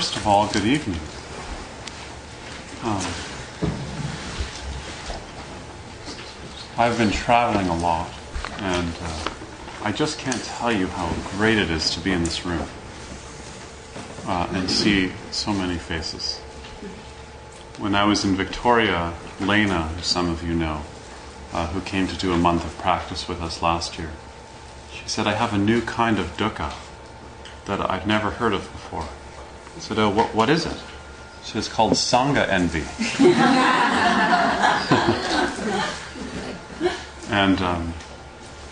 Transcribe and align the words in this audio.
First 0.00 0.16
of 0.16 0.26
all, 0.26 0.48
good 0.48 0.64
evening. 0.64 0.98
Um, 2.82 3.04
I've 6.78 6.96
been 6.96 7.10
traveling 7.10 7.68
a 7.68 7.76
lot, 7.76 8.10
and 8.60 8.94
uh, 9.02 9.30
I 9.82 9.92
just 9.92 10.18
can't 10.18 10.42
tell 10.42 10.72
you 10.72 10.86
how 10.86 11.12
great 11.32 11.58
it 11.58 11.70
is 11.70 11.90
to 11.90 12.00
be 12.00 12.12
in 12.12 12.24
this 12.24 12.46
room 12.46 12.66
uh, 14.24 14.48
and 14.52 14.70
see 14.70 15.12
so 15.32 15.52
many 15.52 15.76
faces. 15.76 16.38
When 17.76 17.94
I 17.94 18.04
was 18.04 18.24
in 18.24 18.36
Victoria, 18.36 19.12
Lena, 19.38 19.88
who 19.88 20.00
some 20.00 20.30
of 20.30 20.42
you 20.42 20.54
know, 20.54 20.80
uh, 21.52 21.66
who 21.66 21.82
came 21.82 22.06
to 22.06 22.16
do 22.16 22.32
a 22.32 22.38
month 22.38 22.64
of 22.64 22.74
practice 22.78 23.28
with 23.28 23.42
us 23.42 23.60
last 23.60 23.98
year, 23.98 24.12
she 24.94 25.06
said, 25.06 25.26
I 25.26 25.34
have 25.34 25.52
a 25.52 25.58
new 25.58 25.82
kind 25.82 26.18
of 26.18 26.38
dukkha 26.38 26.72
that 27.66 27.90
I've 27.90 28.06
never 28.06 28.30
heard 28.30 28.54
of 28.54 28.62
before. 28.72 29.06
I 29.80 29.82
said, 29.82 29.98
Oh, 29.98 30.10
what, 30.10 30.34
what 30.34 30.50
is 30.50 30.66
it? 30.66 30.76
She 31.42 31.56
It's 31.56 31.66
called 31.66 31.92
Sangha 31.92 32.46
envy. 32.50 32.80
and 37.30 37.62
um, 37.62 37.94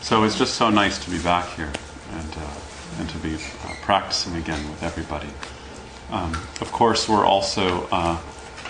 so 0.03 0.25
it's 0.25 0.37
just 0.37 0.57
so 0.57 0.69
nice 0.69 1.03
to 1.03 1.11
be 1.11 1.19
back 1.19 1.49
here 1.57 1.73
and, 2.13 2.37
uh, 2.37 2.51
and 2.99 3.09
to 3.09 3.17
be 3.19 3.37
uh, 3.37 3.75
practicing 3.81 4.37
again 4.37 4.69
with 4.69 4.83
everybody. 4.83 5.31
Um, 6.11 6.35
of 6.61 6.71
course, 6.73 7.09
we're 7.09 7.25
also 7.25 7.89
uh, 7.91 8.19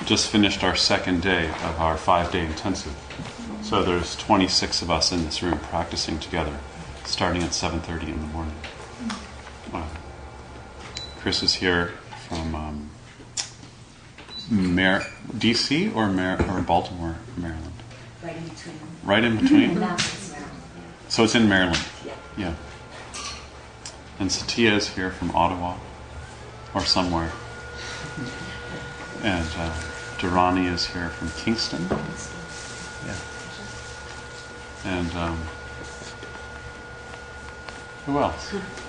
just 0.04 0.31
finished 0.31 0.62
our 0.62 0.77
second 0.77 1.22
day 1.22 1.48
of 1.48 1.81
our 1.81 1.97
five 1.97 2.31
day 2.31 2.47
intensive. 2.47 2.94
So 3.65 3.82
there's 3.82 4.15
26 4.15 4.82
of 4.82 4.93
us 4.93 5.10
in 5.10 5.25
this 5.25 5.43
room 5.43 5.59
practicing 5.59 6.21
together, 6.21 6.56
starting 7.04 7.43
at 7.43 7.50
7:30 7.50 8.10
in 8.10 8.21
the 8.21 8.28
morning. 8.28 8.54
Chris 11.21 11.43
is 11.43 11.54
here 11.54 11.94
from 12.28 12.55
um, 12.55 12.91
Mar- 14.50 15.06
DC 15.33 15.94
or 15.94 16.09
Mar- 16.09 16.41
or 16.50 16.61
Baltimore, 16.62 17.16
Maryland. 17.37 17.72
Right 18.22 18.37
in 18.37 18.44
between. 18.44 18.75
Right 19.05 19.25
in 19.25 19.37
between. 19.39 19.78
Maryland. 19.78 20.00
So 21.09 21.25
it's 21.25 21.34
in 21.34 21.49
Maryland. 21.49 21.83
Yeah. 22.05 22.12
Yeah. 22.37 22.55
And 24.21 24.31
Satya 24.31 24.75
is 24.75 24.89
here 24.89 25.11
from 25.11 25.31
Ottawa 25.34 25.77
or 26.75 26.83
somewhere. 26.83 27.33
And 29.22 29.49
uh, 29.56 29.75
Durrani 30.19 30.71
is 30.71 30.87
here 30.87 31.09
from 31.09 31.31
Kingston. 31.31 31.87
Yeah. 33.06 33.16
And 34.84 35.15
um, 35.16 35.39
who 38.06 38.19
else? 38.19 38.55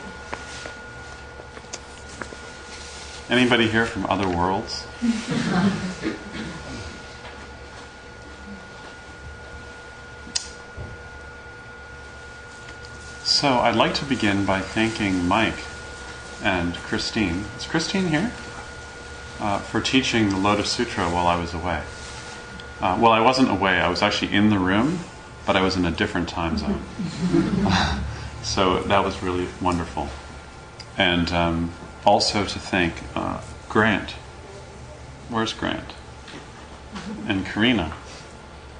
Anybody 3.29 3.67
here 3.67 3.85
from 3.85 4.07
other 4.07 4.28
worlds? 4.28 4.88
So 13.23 13.59
I'd 13.59 13.75
like 13.75 13.94
to 13.94 14.06
begin 14.06 14.45
by 14.45 14.62
thanking 14.62 15.28
Mike 15.28 15.63
and 16.41 16.73
Christine. 16.78 17.45
Is 17.57 17.68
Christine 17.68 18.07
here? 18.07 18.31
Uh, 19.39 19.59
for 19.59 19.79
teaching 19.79 20.29
the 20.29 20.38
Lotus 20.38 20.72
Sutra 20.72 21.06
while 21.06 21.28
I 21.28 21.39
was 21.39 21.53
away. 21.53 21.84
Uh, 22.81 22.97
well, 23.00 23.12
I 23.12 23.19
wasn't 23.19 23.51
away, 23.51 23.79
I 23.79 23.89
was 23.89 24.01
actually 24.01 24.34
in 24.34 24.50
the 24.50 24.57
room, 24.57 25.00
but 25.45 25.56
I 25.56 25.62
was 25.62 25.78
in 25.78 25.85
a 25.85 25.91
different 25.91 26.29
time 26.29 26.57
zone. 26.57 26.81
so 28.41 28.79
that 28.84 29.06
was 29.06 29.22
really 29.22 29.47
wonderful. 29.62 30.09
And 30.97 31.31
um, 31.31 31.72
also 32.05 32.45
to 32.45 32.59
thank 32.59 32.93
uh, 33.15 33.41
Grant. 33.67 34.11
Where's 35.29 35.53
Grant? 35.53 35.93
And 37.27 37.45
Karina 37.45 37.93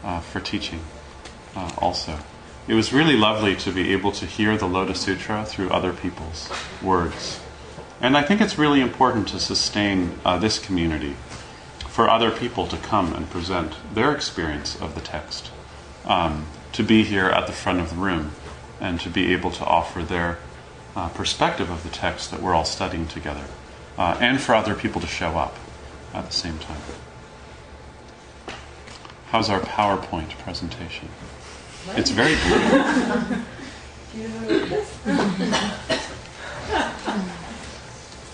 uh, 0.04 0.20
for 0.22 0.40
teaching 0.40 0.82
uh, 1.56 1.72
also. 1.78 2.20
It 2.68 2.74
was 2.74 2.94
really 2.94 3.16
lovely 3.16 3.56
to 3.58 3.72
be 3.72 3.94
able 3.94 4.12
to 4.14 4.26
hear 4.26 4.56
the 4.58 4.68
Lotus 4.68 5.02
Sutra 5.02 5.44
through 5.46 5.70
other 5.70 5.94
people's 5.94 6.50
words. 6.82 7.40
And 8.02 8.16
I 8.16 8.22
think 8.22 8.42
it's 8.42 8.58
really 8.58 8.80
important 8.80 9.28
to 9.30 9.40
sustain 9.40 10.20
uh, 10.24 10.38
this 10.38 10.60
community 10.60 11.16
for 11.88 12.10
other 12.10 12.32
people 12.32 12.68
to 12.68 12.78
come 12.78 13.14
and 13.14 13.30
present 13.30 13.74
their 13.94 14.14
experience 14.14 14.80
of 14.80 14.96
the 14.96 15.02
text, 15.02 15.52
um, 16.06 16.46
to 16.72 16.84
be 16.84 17.04
here 17.04 17.26
at 17.26 17.48
the 17.48 17.54
front 17.54 17.80
of 17.80 17.90
the 17.90 17.96
room, 17.96 18.32
and 18.80 19.00
to 19.02 19.10
be 19.10 19.34
able 19.34 19.52
to 19.52 19.66
offer 19.66 20.02
their 20.02 20.38
uh, 20.96 21.10
perspective 21.10 21.70
of 21.70 21.84
the 21.84 21.90
text 21.90 22.32
that 22.32 22.42
we're 22.42 22.54
all 22.54 22.66
studying 22.66 23.08
together, 23.08 23.46
uh, 23.98 24.18
and 24.20 24.42
for 24.42 24.56
other 24.56 24.76
people 24.76 25.02
to 25.02 25.08
show 25.08 25.38
up 25.38 25.56
at 26.14 26.26
the 26.26 26.34
same 26.34 26.58
time. 26.60 26.82
How's 29.32 29.50
our 29.50 29.60
PowerPoint 29.60 30.30
presentation? 30.40 31.10
It's 31.96 32.12
very 32.12 32.36
blue. 32.36 33.44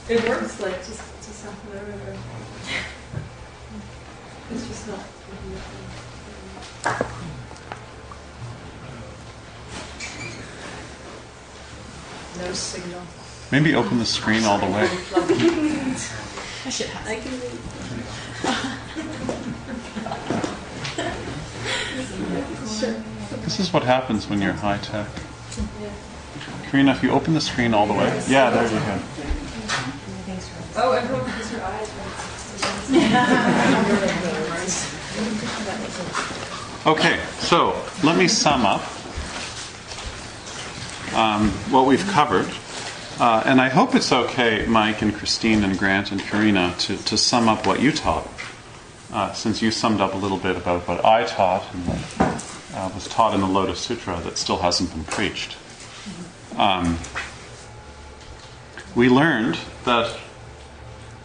It 0.08 0.30
works 0.30 0.62
like 0.62 0.78
just 0.86 1.02
just 1.26 1.40
something 1.40 1.72
I 1.72 1.82
remember. 1.82 2.16
It's 4.52 4.68
just 4.68 4.88
not. 4.88 5.00
No 12.40 12.52
signal. 12.54 13.02
Maybe 13.52 13.76
open 13.76 14.00
the 14.00 14.06
screen 14.06 14.44
all 14.44 14.58
the 14.58 14.66
way. 14.66 14.90
I 16.66 16.70
should 16.70 16.88
have. 16.88 17.08
I 17.08 17.16
can 17.16 17.32
read. 17.40 17.60
Sure. 22.80 22.96
This 23.46 23.60
is 23.60 23.72
what 23.72 23.84
happens 23.84 24.28
when 24.28 24.42
you're 24.42 24.54
high 24.54 24.78
tech. 24.80 25.08
Karina, 26.70 26.92
if 26.92 27.04
you 27.04 27.12
open 27.12 27.34
the 27.34 27.42
screen 27.42 27.74
all 27.74 27.86
the 27.86 27.94
way. 27.94 28.24
Yeah, 28.28 28.50
there 28.50 28.64
you 28.64 28.80
go. 28.80 29.00
Oh, 30.78 30.92
everyone 30.94 31.26
has 31.26 31.52
her 31.52 31.64
eyes. 31.64 31.92
Okay, 36.86 37.20
so 37.40 37.74
let 38.04 38.16
me 38.16 38.28
sum 38.28 38.64
up 38.64 38.84
um, 41.16 41.50
what 41.72 41.88
we've 41.88 42.06
covered. 42.08 42.50
Uh, 43.20 43.42
and 43.46 43.62
I 43.62 43.70
hope 43.70 43.96
it's 43.96 44.12
okay, 44.12 44.66
Mike 44.68 45.02
and 45.02 45.16
Christine 45.16 45.64
and 45.64 45.80
Grant 45.80 46.12
and 46.12 46.20
Karina, 46.20 46.76
to, 46.80 46.98
to 46.98 47.18
sum 47.18 47.48
up 47.48 47.66
what 47.66 47.82
you 47.82 47.94
taught, 47.94 48.28
uh, 49.14 49.32
since 49.32 49.62
you 49.62 49.72
summed 49.72 50.02
up 50.02 50.14
a 50.14 50.18
little 50.18 50.38
bit 50.38 50.58
about 50.58 50.86
what 50.88 51.06
I 51.06 51.24
taught 51.24 51.64
and 51.74 51.90
uh, 52.74 52.92
was 52.94 53.08
taught 53.08 53.34
in 53.34 53.40
the 53.40 53.48
Lotus 53.48 53.80
Sutra 53.80 54.20
that 54.22 54.38
still 54.38 54.58
hasn't 54.58 54.92
been 54.92 55.06
preached. 55.06 55.56
Um, 56.58 57.00
we 58.96 59.08
learned 59.08 59.58
that 59.86 60.18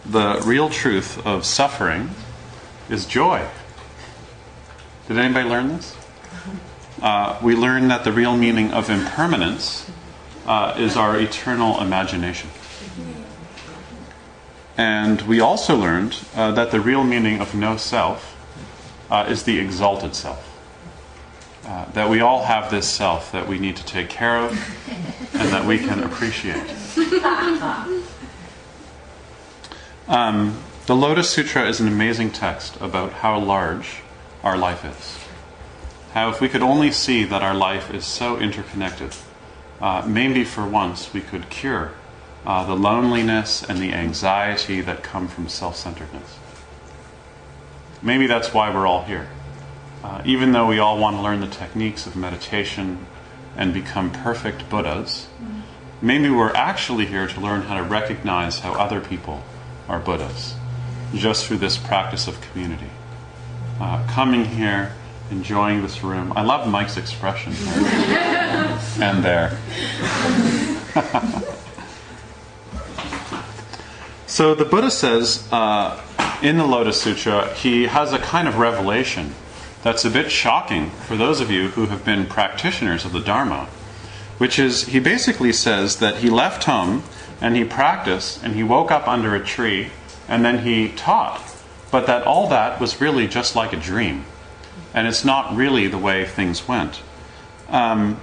the 0.05 0.41
real 0.45 0.69
truth 0.69 1.25
of 1.25 1.45
suffering 1.45 2.11
is 2.89 3.05
joy. 3.05 3.45
Did 5.07 5.17
anybody 5.17 5.49
learn 5.49 5.67
this? 5.69 5.95
Uh, 7.01 7.39
we 7.41 7.55
learned 7.55 7.89
that 7.89 8.03
the 8.03 8.11
real 8.11 8.37
meaning 8.37 8.71
of 8.71 8.89
impermanence 8.89 9.89
uh, 10.45 10.75
is 10.77 10.95
our 10.95 11.19
eternal 11.19 11.81
imagination. 11.81 12.49
And 14.77 15.21
we 15.23 15.39
also 15.39 15.75
learned 15.75 16.17
uh, 16.35 16.51
that 16.51 16.71
the 16.71 16.79
real 16.79 17.03
meaning 17.03 17.39
of 17.39 17.53
no 17.53 17.77
self 17.77 18.35
uh, 19.09 19.25
is 19.27 19.43
the 19.43 19.59
exalted 19.59 20.15
self. 20.15 20.47
Uh, 21.65 21.85
that 21.91 22.09
we 22.09 22.21
all 22.21 22.43
have 22.43 22.71
this 22.71 22.87
self 22.87 23.31
that 23.31 23.47
we 23.47 23.59
need 23.59 23.75
to 23.75 23.85
take 23.85 24.09
care 24.09 24.37
of 24.37 24.51
and 25.33 25.49
that 25.49 25.65
we 25.65 25.77
can 25.77 26.03
appreciate. 26.03 26.63
Um, 30.07 30.57
the 30.87 30.95
Lotus 30.95 31.29
Sutra 31.29 31.69
is 31.69 31.79
an 31.79 31.87
amazing 31.87 32.31
text 32.31 32.75
about 32.81 33.13
how 33.13 33.39
large 33.39 34.01
our 34.43 34.57
life 34.57 34.83
is. 34.83 35.30
How, 36.13 36.29
if 36.29 36.41
we 36.41 36.49
could 36.49 36.61
only 36.61 36.91
see 36.91 37.23
that 37.23 37.41
our 37.41 37.53
life 37.53 37.93
is 37.93 38.05
so 38.05 38.37
interconnected, 38.37 39.15
uh, 39.79 40.03
maybe 40.05 40.43
for 40.43 40.67
once 40.67 41.13
we 41.13 41.21
could 41.21 41.49
cure 41.49 41.93
uh, 42.45 42.65
the 42.65 42.75
loneliness 42.75 43.63
and 43.63 43.79
the 43.79 43.93
anxiety 43.93 44.81
that 44.81 45.03
come 45.03 45.27
from 45.27 45.47
self 45.47 45.75
centeredness. 45.75 46.37
Maybe 48.01 48.27
that's 48.27 48.53
why 48.53 48.73
we're 48.73 48.87
all 48.87 49.03
here. 49.03 49.29
Uh, 50.03 50.21
even 50.25 50.51
though 50.51 50.65
we 50.65 50.79
all 50.79 50.97
want 50.97 51.15
to 51.15 51.21
learn 51.21 51.39
the 51.39 51.47
techniques 51.47 52.07
of 52.07 52.15
meditation 52.15 53.05
and 53.55 53.73
become 53.73 54.11
perfect 54.11 54.69
Buddhas, 54.69 55.27
maybe 56.01 56.29
we're 56.29 56.53
actually 56.55 57.05
here 57.05 57.27
to 57.27 57.39
learn 57.39 57.63
how 57.63 57.77
to 57.77 57.83
recognize 57.83 58.59
how 58.59 58.73
other 58.73 58.99
people 58.99 59.43
are 59.87 59.99
Buddhas 59.99 60.55
just 61.13 61.45
through 61.45 61.57
this 61.57 61.77
practice 61.77 62.27
of 62.27 62.41
community. 62.41 62.89
Uh, 63.79 64.05
coming 64.07 64.45
here, 64.45 64.93
enjoying 65.31 65.81
this 65.81 66.03
room. 66.03 66.33
I 66.35 66.43
love 66.43 66.67
Mike's 66.67 66.97
expression 66.97 67.53
there 67.53 68.79
and 69.01 69.23
there. 69.23 69.57
so 74.27 74.53
the 74.53 74.65
Buddha 74.65 74.91
says 74.91 75.47
uh, 75.51 75.99
in 76.43 76.57
the 76.57 76.65
Lotus 76.65 77.01
Sutra, 77.01 77.53
he 77.53 77.87
has 77.87 78.13
a 78.13 78.19
kind 78.19 78.47
of 78.47 78.57
revelation 78.57 79.33
that's 79.83 80.05
a 80.05 80.09
bit 80.09 80.31
shocking 80.31 80.89
for 80.89 81.15
those 81.15 81.39
of 81.41 81.49
you 81.49 81.69
who 81.69 81.87
have 81.87 82.05
been 82.05 82.25
practitioners 82.25 83.05
of 83.05 83.13
the 83.13 83.19
Dharma, 83.19 83.67
which 84.37 84.59
is 84.59 84.87
he 84.87 84.99
basically 84.99 85.53
says 85.53 85.97
that 85.97 86.17
he 86.17 86.29
left 86.29 86.65
home 86.65 87.03
and 87.39 87.55
he 87.55 87.63
practiced 87.63 88.43
and 88.43 88.53
he 88.53 88.63
woke 88.63 88.91
up 88.91 89.07
under 89.07 89.33
a 89.33 89.43
tree 89.43 89.89
and 90.27 90.45
then 90.45 90.59
he 90.59 90.89
taught, 90.89 91.41
but 91.89 92.05
that 92.05 92.23
all 92.23 92.47
that 92.49 92.79
was 92.79 93.01
really 93.01 93.27
just 93.27 93.55
like 93.55 93.73
a 93.73 93.77
dream. 93.77 94.25
And 94.93 95.07
it's 95.07 95.23
not 95.23 95.55
really 95.55 95.87
the 95.87 95.97
way 95.97 96.25
things 96.25 96.67
went. 96.67 97.01
Um, 97.69 98.19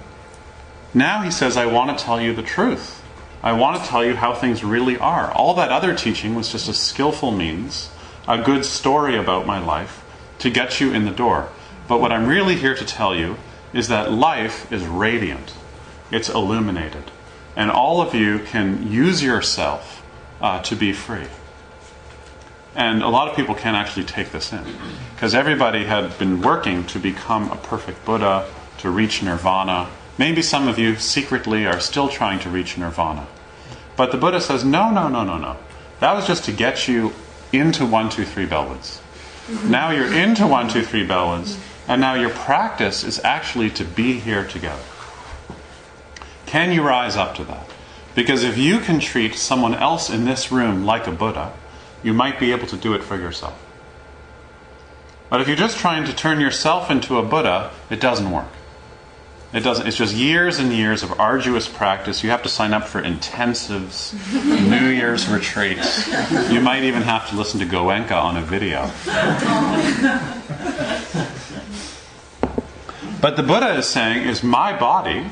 now 0.93 1.21
he 1.21 1.31
says, 1.31 1.57
I 1.57 1.65
want 1.65 1.97
to 1.97 2.03
tell 2.03 2.21
you 2.21 2.33
the 2.33 2.43
truth. 2.43 3.03
I 3.41 3.53
want 3.53 3.81
to 3.81 3.87
tell 3.87 4.03
you 4.03 4.15
how 4.15 4.33
things 4.33 4.63
really 4.63 4.97
are. 4.97 5.31
All 5.31 5.53
that 5.55 5.71
other 5.71 5.95
teaching 5.95 6.35
was 6.35 6.51
just 6.51 6.67
a 6.67 6.73
skillful 6.73 7.31
means, 7.31 7.89
a 8.27 8.37
good 8.41 8.65
story 8.65 9.15
about 9.15 9.45
my 9.45 9.59
life 9.59 10.03
to 10.39 10.49
get 10.49 10.79
you 10.79 10.91
in 10.91 11.05
the 11.05 11.11
door. 11.11 11.49
But 11.87 12.01
what 12.01 12.11
I'm 12.11 12.27
really 12.27 12.55
here 12.55 12.75
to 12.75 12.85
tell 12.85 13.15
you 13.15 13.37
is 13.73 13.87
that 13.87 14.11
life 14.11 14.71
is 14.71 14.85
radiant, 14.85 15.53
it's 16.11 16.29
illuminated, 16.29 17.11
and 17.55 17.71
all 17.71 18.01
of 18.01 18.13
you 18.13 18.39
can 18.39 18.91
use 18.91 19.23
yourself 19.23 20.03
uh, 20.41 20.61
to 20.63 20.75
be 20.75 20.91
free. 20.91 21.27
And 22.75 23.01
a 23.01 23.09
lot 23.09 23.27
of 23.27 23.35
people 23.35 23.55
can't 23.55 23.75
actually 23.75 24.05
take 24.05 24.31
this 24.31 24.53
in. 24.53 24.63
Because 25.15 25.33
everybody 25.33 25.85
had 25.85 26.17
been 26.17 26.41
working 26.41 26.85
to 26.87 26.99
become 26.99 27.51
a 27.51 27.55
perfect 27.55 28.05
Buddha, 28.05 28.49
to 28.79 28.89
reach 28.89 29.21
nirvana. 29.21 29.89
Maybe 30.17 30.41
some 30.41 30.67
of 30.67 30.79
you 30.79 30.95
secretly 30.95 31.65
are 31.65 31.79
still 31.79 32.07
trying 32.07 32.39
to 32.39 32.49
reach 32.49 32.77
nirvana. 32.77 33.27
But 33.95 34.11
the 34.11 34.17
Buddha 34.17 34.39
says, 34.39 34.63
no, 34.63 34.91
no, 34.91 35.09
no, 35.09 35.23
no, 35.23 35.37
no. 35.37 35.57
That 35.99 36.13
was 36.13 36.25
just 36.25 36.45
to 36.45 36.51
get 36.51 36.87
you 36.87 37.13
into 37.51 37.85
one, 37.85 38.09
two, 38.09 38.23
three 38.23 38.45
Bellwoods. 38.45 38.99
Mm-hmm. 39.47 39.71
Now 39.71 39.91
you're 39.91 40.13
into 40.13 40.47
one, 40.47 40.69
two, 40.69 40.83
three 40.83 41.05
Bellwoods, 41.05 41.59
and 41.87 41.99
now 41.99 42.13
your 42.13 42.29
practice 42.29 43.03
is 43.03 43.19
actually 43.23 43.71
to 43.71 43.83
be 43.83 44.19
here 44.19 44.45
together. 44.45 44.81
Can 46.45 46.71
you 46.71 46.81
rise 46.81 47.17
up 47.17 47.35
to 47.35 47.43
that? 47.45 47.67
Because 48.15 48.43
if 48.43 48.57
you 48.57 48.79
can 48.79 48.99
treat 48.99 49.35
someone 49.35 49.73
else 49.75 50.09
in 50.09 50.25
this 50.25 50.51
room 50.51 50.85
like 50.85 51.07
a 51.07 51.11
Buddha, 51.11 51.51
you 52.03 52.13
might 52.13 52.39
be 52.39 52.51
able 52.51 52.67
to 52.67 52.77
do 52.77 52.93
it 52.93 53.03
for 53.03 53.17
yourself. 53.17 53.57
But 55.29 55.41
if 55.41 55.47
you're 55.47 55.57
just 55.57 55.77
trying 55.77 56.05
to 56.05 56.13
turn 56.15 56.39
yourself 56.39 56.89
into 56.89 57.17
a 57.17 57.23
Buddha, 57.23 57.71
it 57.89 57.99
doesn't 57.99 58.31
work. 58.31 58.47
It 59.51 59.61
doesn't. 59.61 59.87
It's 59.87 59.97
just 59.97 60.13
years 60.13 60.59
and 60.59 60.71
years 60.71 61.01
of 61.01 61.19
arduous 61.19 61.67
practice. 61.67 62.23
You 62.23 62.29
have 62.29 62.43
to 62.43 62.49
sign 62.49 62.71
up 62.71 62.87
for 62.87 63.01
intensives, 63.01 64.13
New 64.69 64.89
Year's 64.89 65.27
retreats. 65.27 66.07
You 66.51 66.61
might 66.61 66.83
even 66.83 67.01
have 67.01 67.29
to 67.29 67.35
listen 67.35 67.59
to 67.59 67.65
Goenka 67.65 68.11
on 68.11 68.37
a 68.37 68.41
video. 68.41 68.91
But 73.21 73.35
the 73.35 73.43
Buddha 73.43 73.75
is 73.75 73.87
saying 73.87 74.27
is 74.27 74.43
my 74.43 74.77
body 74.77 75.25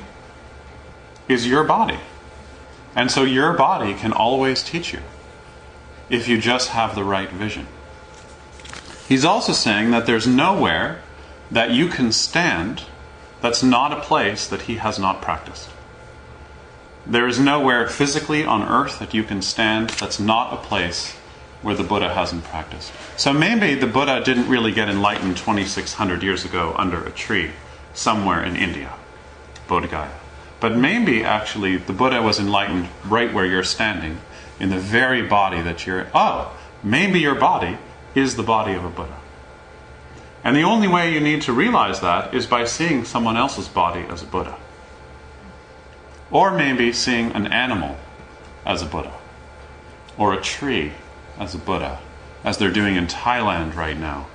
is 1.28 1.48
your 1.48 1.64
body. 1.64 2.00
And 2.96 3.12
so 3.12 3.24
your 3.24 3.54
body 3.54 3.94
can 3.94 4.12
always 4.12 4.64
teach 4.64 4.94
you 4.94 5.00
if 6.10 6.28
you 6.28 6.40
just 6.40 6.70
have 6.70 6.96
the 6.96 7.04
right 7.04 7.30
vision. 7.30 7.68
He's 9.08 9.26
also 9.26 9.54
saying 9.54 9.92
that 9.92 10.06
there's 10.06 10.28
nowhere 10.28 11.02
that 11.50 11.72
you 11.72 11.88
can 11.88 12.12
stand 12.12 12.84
that's 13.42 13.64
not 13.64 13.94
a 13.94 14.02
place 14.02 14.48
that 14.48 14.64
he 14.64 14.76
has 14.76 15.00
not 15.00 15.22
practiced. 15.22 15.70
There 17.06 17.28
is 17.28 17.40
nowhere 17.40 17.88
physically 17.88 18.44
on 18.44 18.64
earth 18.64 19.00
that 19.00 19.14
you 19.14 19.24
can 19.24 19.42
stand 19.42 19.92
that's 19.92 20.20
not 20.20 20.54
a 20.54 20.58
place 20.58 21.14
where 21.62 21.76
the 21.76 21.84
Buddha 21.84 22.14
hasn't 22.14 22.44
practiced. 22.44 22.92
So 23.16 23.32
maybe 23.32 23.76
the 23.76 23.88
Buddha 23.88 24.22
didn't 24.24 24.50
really 24.50 24.72
get 24.72 24.90
enlightened 24.90 25.38
2600 25.38 26.22
years 26.22 26.44
ago 26.44 26.76
under 26.78 27.04
a 27.04 27.12
tree 27.12 27.52
somewhere 27.94 28.44
in 28.44 28.56
India, 28.56 28.94
Bodh 29.68 29.90
Gaya. 29.90 30.12
But 30.60 30.76
maybe 30.76 31.24
actually 31.24 31.78
the 31.78 31.94
Buddha 31.94 32.22
was 32.22 32.40
enlightened 32.40 32.90
right 33.06 33.34
where 33.34 33.46
you're 33.46 33.64
standing 33.64 34.20
in 34.60 34.70
the 34.70 34.80
very 34.80 35.22
body 35.22 35.62
that 35.62 35.86
you're. 35.86 36.08
Oh, 36.14 36.56
maybe 36.84 37.20
your 37.20 37.36
body 37.36 37.78
is 38.16 38.36
the 38.36 38.44
body 38.44 38.74
of 38.74 38.84
a 38.84 38.90
Buddha. 38.90 39.18
And 40.44 40.56
the 40.56 40.62
only 40.62 40.88
way 40.88 41.14
you 41.14 41.20
need 41.20 41.42
to 41.44 41.54
realize 41.54 42.00
that 42.00 42.34
is 42.34 42.46
by 42.46 42.66
seeing 42.66 43.04
someone 43.06 43.38
else's 43.38 43.68
body 43.68 44.06
as 44.10 44.24
a 44.24 44.26
Buddha. 44.26 44.58
Or 46.32 46.52
maybe 46.52 46.94
seeing 46.94 47.32
an 47.34 47.48
animal 47.48 47.98
as 48.66 48.82
a 48.82 48.86
Buddha. 48.86 49.14
Or 50.18 50.34
a 50.34 50.42
tree 50.42 50.94
as 51.38 51.54
a 51.54 51.58
Buddha, 51.58 52.00
as 52.44 52.58
they're 52.58 52.72
doing 52.72 52.96
in 52.96 53.08
Thailand 53.08 53.76
right 53.76 53.98
now. 53.98 54.28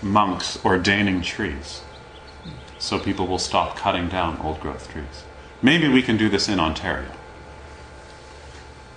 Monks 0.00 0.64
ordaining 0.64 1.22
trees. 1.22 1.82
So 2.78 2.98
people 2.98 3.26
will 3.26 3.38
stop 3.38 3.76
cutting 3.76 4.08
down 4.08 4.38
old 4.38 4.60
growth 4.60 4.90
trees. 4.92 5.24
Maybe 5.60 5.88
we 5.88 6.02
can 6.02 6.16
do 6.16 6.28
this 6.28 6.48
in 6.48 6.60
Ontario. 6.60 7.10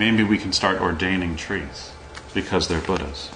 Maybe 0.01 0.23
we 0.23 0.39
can 0.39 0.51
start 0.51 0.81
ordaining 0.81 1.35
trees 1.35 1.91
because 2.33 2.67
they're 2.67 2.81
Buddhas. 2.81 3.29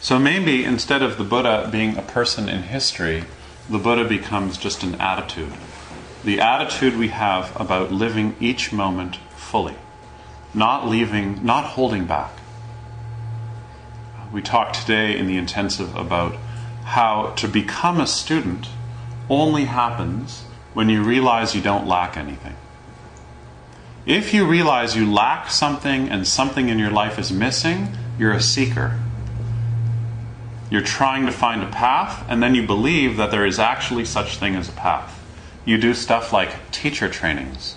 So 0.00 0.20
maybe 0.20 0.64
instead 0.64 1.02
of 1.02 1.18
the 1.18 1.24
Buddha 1.24 1.68
being 1.72 1.96
a 1.96 2.02
person 2.02 2.48
in 2.48 2.62
history, 2.62 3.24
the 3.68 3.78
Buddha 3.80 4.04
becomes 4.04 4.56
just 4.56 4.84
an 4.84 4.94
attitude. 5.00 5.52
The 6.22 6.38
attitude 6.38 6.96
we 6.96 7.08
have 7.08 7.60
about 7.60 7.90
living 7.90 8.36
each 8.38 8.72
moment 8.72 9.16
fully, 9.34 9.74
not 10.54 10.86
leaving, 10.86 11.44
not 11.44 11.64
holding 11.64 12.04
back. 12.04 12.38
We 14.32 14.42
talked 14.42 14.76
today 14.76 15.18
in 15.18 15.26
the 15.26 15.36
intensive 15.36 15.96
about 15.96 16.36
how 16.84 17.32
to 17.36 17.48
become 17.48 18.00
a 18.00 18.06
student 18.06 18.68
only 19.28 19.64
happens 19.64 20.44
when 20.74 20.88
you 20.88 21.02
realize 21.02 21.54
you 21.54 21.62
don't 21.62 21.86
lack 21.86 22.16
anything. 22.16 22.56
If 24.04 24.34
you 24.34 24.46
realize 24.46 24.96
you 24.96 25.10
lack 25.10 25.50
something 25.50 26.08
and 26.08 26.26
something 26.26 26.68
in 26.68 26.78
your 26.78 26.90
life 26.90 27.18
is 27.18 27.30
missing, 27.30 27.88
you're 28.18 28.32
a 28.32 28.40
seeker. 28.40 28.98
You're 30.70 30.82
trying 30.82 31.26
to 31.26 31.32
find 31.32 31.62
a 31.62 31.68
path, 31.68 32.24
and 32.28 32.42
then 32.42 32.54
you 32.54 32.66
believe 32.66 33.16
that 33.18 33.30
there 33.30 33.46
is 33.46 33.58
actually 33.58 34.04
such 34.04 34.38
thing 34.38 34.56
as 34.56 34.68
a 34.68 34.72
path. 34.72 35.22
You 35.64 35.78
do 35.78 35.94
stuff 35.94 36.32
like 36.32 36.70
teacher 36.72 37.08
trainings, 37.08 37.76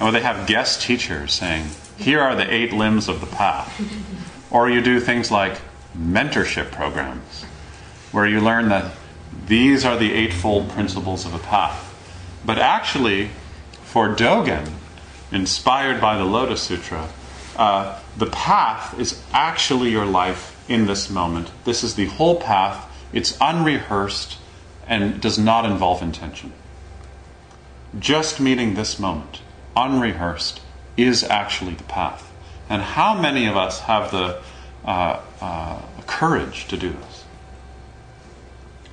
or 0.00 0.12
they 0.12 0.20
have 0.20 0.46
guest 0.46 0.80
teachers 0.80 1.34
saying, 1.34 1.66
"Here 1.98 2.20
are 2.20 2.36
the 2.36 2.50
eight 2.50 2.72
limbs 2.72 3.08
of 3.08 3.20
the 3.20 3.26
path," 3.26 3.82
or 4.50 4.70
you 4.70 4.80
do 4.80 5.00
things 5.00 5.30
like 5.30 5.60
mentorship 5.98 6.70
programs 6.70 7.44
where 8.12 8.26
you 8.26 8.40
learn 8.40 8.68
that 8.68 8.94
these 9.46 9.84
are 9.84 9.96
the 9.96 10.12
Eightfold 10.12 10.70
Principles 10.70 11.26
of 11.26 11.34
a 11.34 11.38
Path. 11.38 11.84
But 12.44 12.58
actually, 12.58 13.30
for 13.82 14.14
Dogen, 14.14 14.70
inspired 15.32 16.00
by 16.00 16.16
the 16.16 16.24
Lotus 16.24 16.62
Sutra, 16.62 17.08
uh, 17.56 17.98
the 18.16 18.26
path 18.26 18.98
is 18.98 19.22
actually 19.32 19.90
your 19.90 20.06
life 20.06 20.54
in 20.68 20.86
this 20.86 21.10
moment. 21.10 21.50
This 21.64 21.82
is 21.82 21.94
the 21.94 22.06
whole 22.06 22.40
path. 22.40 22.88
It's 23.12 23.36
unrehearsed 23.40 24.38
and 24.86 25.20
does 25.20 25.38
not 25.38 25.66
involve 25.66 26.02
intention. 26.02 26.52
Just 27.98 28.40
meeting 28.40 28.74
this 28.74 28.98
moment, 28.98 29.40
unrehearsed, 29.76 30.60
is 30.96 31.24
actually 31.24 31.74
the 31.74 31.84
path. 31.84 32.32
And 32.68 32.82
how 32.82 33.18
many 33.18 33.46
of 33.46 33.56
us 33.56 33.80
have 33.80 34.10
the 34.10 34.40
uh, 34.88 35.20
uh, 35.42 35.82
courage 36.06 36.66
to 36.68 36.78
do 36.78 36.88
this? 36.88 37.24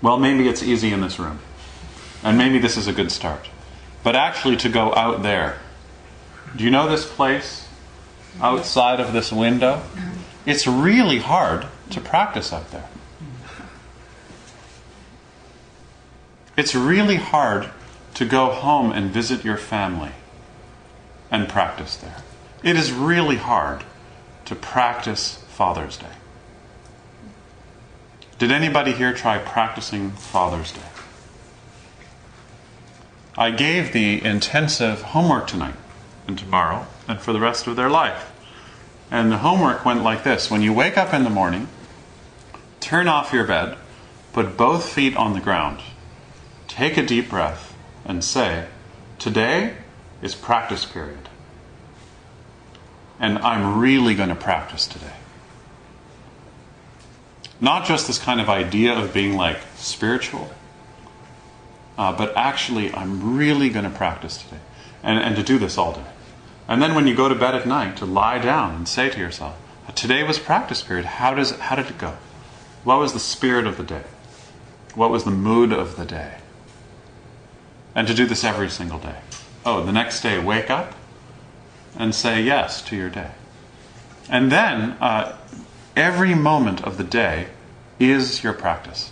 Well, 0.02 0.20
maybe 0.20 0.50
it's 0.50 0.62
easy 0.62 0.92
in 0.92 1.00
this 1.00 1.18
room. 1.18 1.40
And 2.22 2.38
maybe 2.38 2.60
this 2.60 2.76
is 2.76 2.88
a 2.88 2.94
good 2.94 3.12
start. 3.12 3.50
But 4.04 4.16
actually, 4.16 4.58
to 4.58 4.70
go 4.70 4.94
out 4.94 5.24
there. 5.24 5.58
Do 6.54 6.66
you 6.66 6.70
know 6.70 6.90
this 6.90 7.10
place 7.10 7.68
outside 8.42 9.00
of 9.00 9.14
this 9.14 9.32
window? 9.32 9.82
It's 10.46 10.68
really 10.68 11.20
hard 11.20 11.66
to 11.92 12.02
practice 12.02 12.52
out 12.52 12.72
there. 12.72 12.90
It's 16.58 16.76
really 16.76 17.16
hard 17.16 17.70
to 18.16 18.26
go 18.26 18.50
home 18.50 18.92
and 18.92 19.12
visit 19.12 19.46
your 19.46 19.58
family 19.58 20.12
and 21.32 21.48
practice 21.48 21.96
there. 21.96 22.18
It 22.64 22.76
is 22.76 22.92
really 22.92 23.38
hard 23.38 23.84
to 24.46 24.56
practice 24.56 25.45
Father's 25.56 25.96
Day. 25.96 26.08
Did 28.38 28.52
anybody 28.52 28.92
here 28.92 29.14
try 29.14 29.38
practicing 29.38 30.12
Father's 30.12 30.74
Day? 30.74 30.82
I 33.38 33.52
gave 33.52 33.94
the 33.94 34.22
intensive 34.22 35.02
homework 35.02 35.48
tonight 35.48 35.76
and 36.28 36.38
tomorrow 36.38 36.88
and 37.08 37.22
for 37.22 37.32
the 37.32 37.40
rest 37.40 37.68
of 37.68 37.78
their 37.78 37.90
life. 37.90 38.34
And 39.10 39.32
the 39.32 39.38
homework 39.38 39.86
went 39.86 40.04
like 40.04 40.26
this 40.26 40.52
When 40.52 40.62
you 40.62 40.74
wake 40.74 40.98
up 40.98 41.14
in 41.14 41.24
the 41.24 41.30
morning, 41.30 41.70
turn 42.82 43.08
off 43.08 43.32
your 43.32 43.48
bed, 43.48 43.78
put 44.34 44.58
both 44.58 44.90
feet 44.90 45.16
on 45.16 45.32
the 45.32 45.40
ground, 45.40 45.80
take 46.68 46.98
a 46.98 47.06
deep 47.06 47.30
breath, 47.30 47.74
and 48.04 48.26
say, 48.26 48.68
Today 49.20 49.78
is 50.22 50.36
practice 50.36 50.84
period. 50.84 51.30
And 53.22 53.38
I'm 53.38 53.80
really 53.80 54.16
going 54.16 54.28
to 54.28 54.36
practice 54.36 54.86
today. 54.86 55.14
Not 57.62 57.86
just 57.86 58.08
this 58.08 58.20
kind 58.20 58.42
of 58.42 58.50
idea 58.50 58.94
of 58.94 59.14
being 59.14 59.36
like 59.36 59.58
spiritual, 59.76 60.52
uh, 61.98 62.12
but 62.16 62.36
actually, 62.36 62.94
I'm 62.94 63.38
really 63.38 63.70
going 63.70 63.86
to 63.86 63.96
practice 63.96 64.38
today. 64.38 64.62
And, 65.02 65.20
and 65.20 65.36
to 65.36 65.44
do 65.44 65.58
this 65.60 65.78
all 65.78 65.94
day. 65.94 66.06
And 66.68 66.82
then 66.82 66.96
when 66.96 67.08
you 67.08 67.16
go 67.16 67.30
to 67.30 67.36
bed 67.36 67.56
at 67.56 67.68
night, 67.68 67.98
to 67.98 68.06
lie 68.06 68.40
down 68.40 68.76
and 68.76 68.88
say 68.88 69.10
to 69.10 69.20
yourself, 69.20 69.56
Today 69.94 70.24
was 70.24 70.40
practice 70.40 70.82
period. 70.82 71.06
How, 71.06 71.34
does, 71.34 71.52
how 71.52 71.76
did 71.76 71.86
it 71.88 71.98
go? 71.98 72.18
What 72.84 73.00
was 73.00 73.14
the 73.14 73.20
spirit 73.20 73.68
of 73.68 73.78
the 73.78 73.84
day? 73.84 74.04
What 74.96 75.12
was 75.12 75.24
the 75.24 75.32
mood 75.32 75.72
of 75.72 75.96
the 75.96 76.06
day? 76.06 76.40
And 77.94 78.08
to 78.08 78.14
do 78.14 78.26
this 78.26 78.44
every 78.44 78.70
single 78.70 79.00
day. 79.00 79.20
Oh, 79.66 79.84
the 79.84 79.92
next 79.92 80.22
day, 80.22 80.40
wake 80.40 80.70
up 80.70 80.94
and 81.98 82.14
say 82.14 82.42
yes 82.42 82.82
to 82.84 82.96
your 82.96 83.10
day. 83.10 83.32
And 84.30 84.52
then, 84.52 84.98
uh, 85.00 85.38
every 85.96 86.36
moment 86.36 86.84
of 86.84 86.98
the 86.98 87.04
day 87.04 87.48
is 88.00 88.44
your 88.44 88.54
practice. 88.54 89.12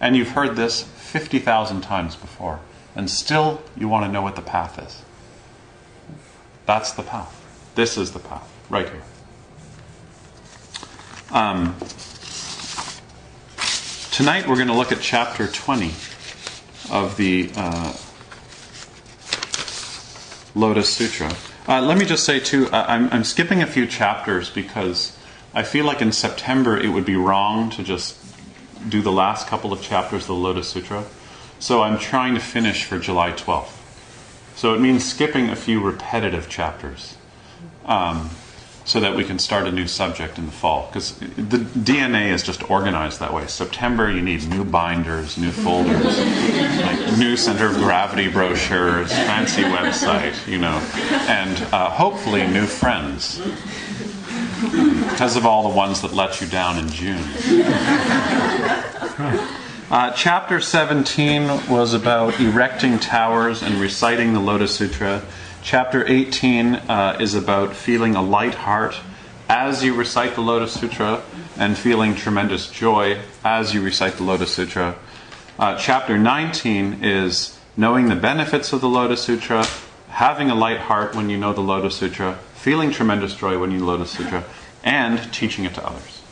And 0.00 0.16
you've 0.16 0.30
heard 0.30 0.56
this 0.56 0.82
50,000 0.82 1.80
times 1.82 2.16
before, 2.16 2.60
and 2.96 3.08
still 3.08 3.62
you 3.76 3.88
want 3.88 4.04
to 4.04 4.10
know 4.10 4.22
what 4.22 4.36
the 4.36 4.42
path 4.42 4.78
is. 4.84 5.02
That's 6.66 6.92
the 6.92 7.02
path. 7.02 7.40
This 7.74 7.96
is 7.96 8.12
the 8.12 8.18
path, 8.18 8.50
right 8.68 8.88
here. 8.88 9.02
Um, 11.30 11.76
tonight 14.10 14.48
we're 14.48 14.56
going 14.56 14.68
to 14.68 14.74
look 14.74 14.92
at 14.92 15.00
chapter 15.00 15.46
20 15.46 15.92
of 16.90 17.16
the 17.16 17.50
uh, 17.56 17.92
Lotus 20.54 20.92
Sutra. 20.92 21.34
Uh, 21.66 21.80
let 21.80 21.98
me 21.98 22.04
just 22.04 22.24
say, 22.24 22.38
too, 22.38 22.68
I'm, 22.72 23.08
I'm 23.10 23.24
skipping 23.24 23.62
a 23.62 23.66
few 23.66 23.86
chapters 23.86 24.50
because 24.50 25.13
I 25.54 25.62
feel 25.62 25.84
like 25.84 26.02
in 26.02 26.10
September 26.10 26.76
it 26.76 26.88
would 26.88 27.04
be 27.04 27.14
wrong 27.14 27.70
to 27.70 27.84
just 27.84 28.18
do 28.88 29.00
the 29.00 29.12
last 29.12 29.46
couple 29.46 29.72
of 29.72 29.80
chapters 29.80 30.22
of 30.22 30.28
the 30.28 30.34
Lotus 30.34 30.68
Sutra. 30.68 31.04
So 31.60 31.82
I'm 31.82 31.98
trying 31.98 32.34
to 32.34 32.40
finish 32.40 32.84
for 32.84 32.98
July 32.98 33.30
12th. 33.32 33.80
So 34.56 34.74
it 34.74 34.80
means 34.80 35.04
skipping 35.04 35.50
a 35.50 35.56
few 35.56 35.80
repetitive 35.80 36.48
chapters 36.48 37.16
um, 37.86 38.30
so 38.84 38.98
that 38.98 39.14
we 39.14 39.24
can 39.24 39.38
start 39.38 39.66
a 39.66 39.72
new 39.72 39.86
subject 39.86 40.38
in 40.38 40.46
the 40.46 40.52
fall. 40.52 40.88
Because 40.88 41.14
the 41.18 41.58
DNA 41.58 42.32
is 42.32 42.42
just 42.42 42.68
organized 42.68 43.20
that 43.20 43.32
way. 43.32 43.46
September, 43.46 44.10
you 44.10 44.22
need 44.22 44.48
new 44.48 44.64
binders, 44.64 45.38
new 45.38 45.52
folders, 45.52 46.18
like 46.18 47.16
new 47.16 47.36
center 47.36 47.66
of 47.66 47.76
gravity 47.76 48.28
brochures, 48.28 49.10
fancy 49.12 49.62
website, 49.62 50.48
you 50.48 50.58
know, 50.58 50.78
and 51.28 51.62
uh, 51.72 51.90
hopefully 51.90 52.44
new 52.46 52.66
friends 52.66 53.40
because 54.70 55.36
of 55.36 55.46
all 55.46 55.68
the 55.68 55.76
ones 55.76 56.02
that 56.02 56.12
let 56.12 56.40
you 56.40 56.46
down 56.46 56.78
in 56.78 56.88
June. 56.88 57.22
Uh, 59.90 60.10
chapter 60.12 60.60
17 60.60 61.68
was 61.68 61.92
about 61.92 62.40
erecting 62.40 62.98
towers 62.98 63.62
and 63.62 63.74
reciting 63.76 64.32
the 64.32 64.40
Lotus 64.40 64.74
Sutra. 64.74 65.22
Chapter 65.62 66.04
18 66.08 66.74
uh, 66.74 67.18
is 67.20 67.34
about 67.34 67.76
feeling 67.76 68.16
a 68.16 68.22
light 68.22 68.54
heart 68.54 68.96
as 69.48 69.84
you 69.84 69.94
recite 69.94 70.34
the 70.34 70.40
Lotus 70.40 70.72
Sutra 70.72 71.22
and 71.58 71.76
feeling 71.76 72.14
tremendous 72.14 72.70
joy 72.70 73.20
as 73.44 73.74
you 73.74 73.82
recite 73.82 74.14
the 74.14 74.24
Lotus 74.24 74.52
Sutra. 74.52 74.96
Uh, 75.58 75.76
chapter 75.76 76.18
19 76.18 77.04
is 77.04 77.58
knowing 77.76 78.08
the 78.08 78.16
benefits 78.16 78.72
of 78.72 78.80
the 78.80 78.88
Lotus 78.88 79.22
Sutra, 79.22 79.64
having 80.08 80.50
a 80.50 80.54
light 80.54 80.80
heart 80.80 81.14
when 81.14 81.28
you 81.28 81.36
know 81.36 81.52
the 81.52 81.60
Lotus 81.60 81.96
Sutra, 81.96 82.38
feeling 82.64 82.90
tremendous 82.90 83.34
joy 83.34 83.58
when 83.58 83.70
you 83.70 83.78
the 83.78 83.84
Lotus 83.84 84.10
Sutra, 84.10 84.42
and 84.82 85.30
teaching 85.34 85.66
it 85.66 85.74
to 85.74 85.86
others. 85.86 86.22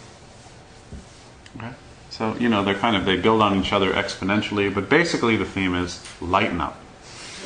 Okay? 1.59 1.69
So, 2.09 2.35
you 2.37 2.49
know, 2.49 2.65
they're 2.65 2.75
kind 2.75 2.97
of, 2.97 3.05
they 3.05 3.17
build 3.17 3.43
on 3.43 3.61
each 3.61 3.71
other 3.71 3.93
exponentially, 3.93 4.75
but 4.75 4.89
basically 4.89 5.37
the 5.37 5.45
theme 5.45 5.75
is 5.75 6.03
lighten 6.23 6.63
up. 6.63 6.81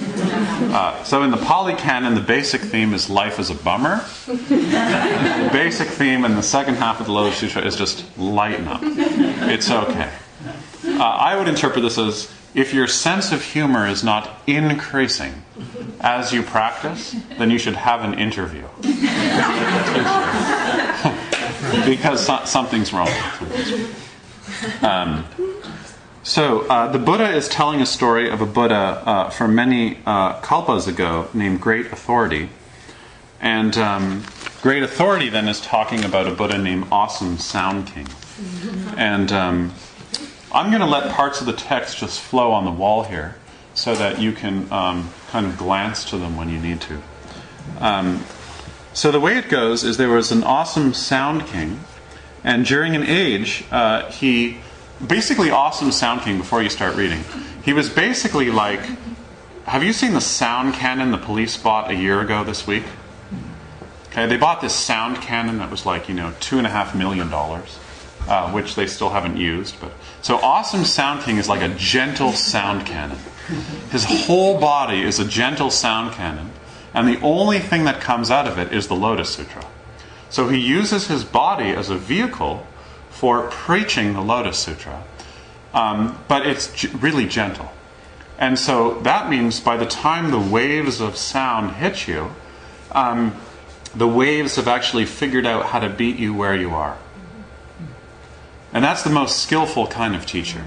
Uh, 0.01 1.03
so 1.03 1.25
in 1.25 1.33
the 1.33 1.37
Pali 1.37 1.75
Canon, 1.75 2.15
the 2.15 2.21
basic 2.21 2.61
theme 2.61 2.95
is 2.95 3.11
life 3.11 3.41
is 3.41 3.51
a 3.51 3.57
bummer. 3.57 4.05
the 4.27 5.49
basic 5.53 5.89
theme 5.89 6.25
in 6.25 6.37
the 6.37 6.43
second 6.43 6.77
half 6.77 7.01
of 7.01 7.07
the 7.07 7.13
Lotus 7.13 7.39
Sutra 7.39 7.63
is 7.63 7.75
just 7.75 8.05
lighten 8.17 8.69
up. 8.69 8.83
It's 8.85 9.69
okay. 9.69 10.13
Uh, 10.85 11.03
I 11.03 11.35
would 11.35 11.49
interpret 11.49 11.83
this 11.83 11.99
as 11.99 12.33
if 12.57 12.73
your 12.73 12.87
sense 12.87 13.31
of 13.33 13.43
humor 13.43 13.87
is 13.87 14.03
not 14.03 14.41
increasing 14.47 15.43
as 16.01 16.33
you 16.33 16.43
practice, 16.43 17.15
then 17.37 17.51
you 17.51 17.59
should 17.59 17.77
have 17.77 18.03
an 18.03 18.19
interview. 18.19 18.67
because 21.85 22.25
so- 22.25 22.45
something's 22.47 22.95
wrong. 22.95 23.11
Um, 24.81 25.27
so, 26.23 26.63
uh, 26.63 26.91
the 26.91 26.99
Buddha 26.99 27.31
is 27.31 27.47
telling 27.47 27.83
a 27.83 27.87
story 27.87 28.31
of 28.31 28.41
a 28.41 28.47
Buddha 28.47 28.75
uh, 28.75 29.29
from 29.31 29.55
many 29.55 29.99
uh, 30.07 30.41
kalpas 30.41 30.89
ago 30.89 31.29
named 31.35 31.61
Great 31.61 31.93
Authority. 31.93 32.49
And 33.39 33.77
um, 33.77 34.25
Great 34.63 34.83
Authority 34.83 35.29
then 35.29 35.47
is 35.47 35.61
talking 35.61 36.05
about 36.05 36.27
a 36.27 36.31
Buddha 36.31 36.57
named 36.57 36.87
Awesome 36.91 37.37
Sound 37.37 37.87
King. 37.87 38.09
And 38.97 39.31
um, 39.31 39.75
I'm 40.57 40.71
going 40.71 40.81
to 40.81 40.87
let 40.87 41.11
parts 41.13 41.41
of 41.41 41.47
the 41.47 41.53
text 41.53 41.99
just 41.99 42.19
flow 42.19 42.53
on 42.53 42.65
the 42.65 42.71
wall 42.71 43.03
here 43.03 43.37
so 43.75 43.95
that 43.95 44.19
you 44.19 44.33
can 44.33 44.73
um, 44.73 45.13
kind 45.29 45.45
of 45.45 45.59
glance 45.59 46.03
to 46.07 46.17
them 46.17 46.35
when 46.35 46.49
you 46.49 46.59
need 46.59 46.81
to. 46.81 47.03
Um, 47.79 48.25
so 48.95 49.11
the 49.13 49.21
way 49.21 49.37
it 49.37 49.51
goes 49.51 49.85
is 49.85 49.99
there 49.99 50.09
was 50.09 50.33
an 50.33 50.43
awesome 50.43 50.95
sound 50.95 51.47
king, 51.47 51.81
and 52.43 52.65
during 52.65 52.97
an 52.97 53.03
age, 53.03 53.65
uh, 53.71 54.11
he 54.11 54.57
basically 55.07 55.51
awesome 55.51 55.93
sound 55.93 56.23
king. 56.23 56.39
Before 56.39 56.63
you 56.63 56.71
start 56.71 56.97
reading, 56.97 57.23
he 57.63 57.75
was 57.75 57.91
basically 57.91 58.51
like, 58.51 58.81
have 59.67 59.85
you 59.85 59.93
seen 59.93 60.15
the 60.15 60.23
sound 60.23 60.73
cannon 60.73 61.11
the 61.11 61.19
police 61.19 61.55
bought 61.59 61.91
a 61.91 61.95
year 61.95 62.23
ago 62.23 62.45
this 62.45 62.67
week? 62.67 62.85
Okay, 64.07 64.25
they 64.25 64.39
bought 64.39 64.63
this 64.63 64.75
sound 64.75 65.21
cannon 65.21 65.59
that 65.59 65.71
was 65.71 65.85
like 65.85 66.09
you 66.09 66.15
know 66.15 66.33
two 66.41 66.57
and 66.57 66.67
a 66.67 66.71
half 66.71 66.95
million 66.95 67.29
dollars, 67.29 67.79
uh, 68.29 68.51
which 68.53 68.75
they 68.75 68.87
still 68.87 69.11
haven't 69.11 69.37
used. 69.37 69.81
But 69.81 69.93
so 70.23 70.37
awesome 70.37 70.85
sound 70.85 71.23
king 71.23 71.37
is 71.37 71.49
like 71.49 71.63
a 71.63 71.75
gentle 71.77 72.33
sound 72.33 72.87
cannon. 72.87 73.19
His 73.91 74.05
whole 74.05 74.59
body 74.61 75.03
is 75.03 75.19
a 75.19 75.25
gentle 75.25 75.71
sound 75.71 76.15
cannon 76.15 76.51
and 76.97 77.07
the 77.07 77.21
only 77.21 77.59
thing 77.59 77.85
that 77.85 78.01
comes 78.01 78.31
out 78.31 78.49
of 78.49 78.59
it 78.59 78.73
is 78.73 78.89
the 78.89 78.95
Lotus 78.95 79.29
Sutra. 79.29 79.67
So 80.31 80.49
he 80.49 80.59
uses 80.59 81.09
his 81.09 81.25
body 81.25 81.69
as 81.69 81.91
a 81.91 81.95
vehicle 81.95 82.67
for 83.11 83.49
preaching 83.49 84.15
the 84.15 84.23
Lotus 84.23 84.59
Sutra, 84.59 85.05
um, 85.75 86.19
but 86.27 86.47
it's 86.47 86.73
g- 86.73 86.89
really 86.89 87.27
gentle. 87.27 87.71
And 88.39 88.59
so 88.59 88.99
that 89.01 89.29
means 89.29 89.61
by 89.61 89.77
the 89.77 89.85
time 89.85 90.31
the 90.31 90.41
waves 90.41 91.03
of 91.03 91.19
sound 91.19 91.73
hit 91.77 92.09
you, 92.09 92.31
um, 92.93 93.39
the 93.95 94.09
waves 94.09 94.57
have 94.57 94.67
actually 94.67 95.05
figured 95.05 95.45
out 95.45 95.67
how 95.67 95.81
to 95.81 95.91
beat 95.91 96.17
you 96.17 96.33
where 96.33 96.57
you 96.57 96.71
are. 96.71 96.97
And 98.73 98.85
that's 98.85 99.03
the 99.03 99.11
most 99.11 99.43
skillful 99.43 99.87
kind 99.87 100.15
of 100.15 100.27
teacher. 100.27 100.65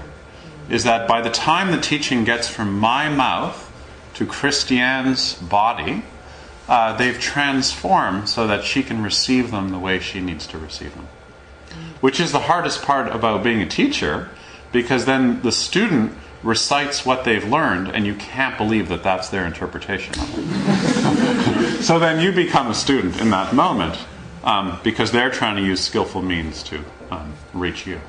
Is 0.68 0.84
that 0.84 1.08
by 1.08 1.20
the 1.20 1.30
time 1.30 1.70
the 1.70 1.80
teaching 1.80 2.24
gets 2.24 2.48
from 2.48 2.78
my 2.78 3.08
mouth 3.08 3.70
to 4.14 4.26
Christiane's 4.26 5.34
body, 5.34 6.04
uh, 6.68 6.96
they've 6.96 7.18
transformed 7.18 8.28
so 8.28 8.46
that 8.46 8.64
she 8.64 8.82
can 8.82 9.02
receive 9.02 9.50
them 9.50 9.70
the 9.70 9.78
way 9.78 9.98
she 9.98 10.20
needs 10.20 10.46
to 10.46 10.58
receive 10.58 10.94
them. 10.94 11.08
Which 12.00 12.20
is 12.20 12.32
the 12.32 12.40
hardest 12.40 12.82
part 12.82 13.08
about 13.08 13.42
being 13.42 13.60
a 13.60 13.68
teacher, 13.68 14.30
because 14.72 15.04
then 15.04 15.42
the 15.42 15.52
student 15.52 16.12
recites 16.42 17.04
what 17.04 17.24
they've 17.24 17.44
learned, 17.44 17.88
and 17.88 18.06
you 18.06 18.14
can't 18.14 18.56
believe 18.56 18.88
that 18.88 19.02
that's 19.02 19.28
their 19.28 19.44
interpretation 19.44 20.14
so 21.80 21.98
then 21.98 22.20
you 22.20 22.32
become 22.32 22.70
a 22.70 22.74
student 22.74 23.20
in 23.20 23.30
that 23.30 23.52
moment, 23.52 23.98
um, 24.44 24.78
because 24.82 25.12
they're 25.12 25.30
trying 25.30 25.56
to 25.56 25.62
use 25.62 25.80
skillful 25.80 26.22
means 26.22 26.62
to 26.62 26.84
um, 27.10 27.34
reach 27.52 27.86
you. 27.86 28.00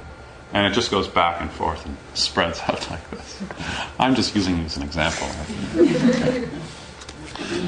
And 0.53 0.67
it 0.67 0.75
just 0.75 0.91
goes 0.91 1.07
back 1.07 1.41
and 1.41 1.49
forth 1.49 1.85
and 1.85 1.95
spreads 2.13 2.59
out 2.67 2.89
like 2.89 3.09
this. 3.11 3.41
I'm 3.99 4.15
just 4.15 4.35
using 4.35 4.57
you 4.57 4.65
as 4.65 4.77
an 4.77 4.83
example. 4.83 5.27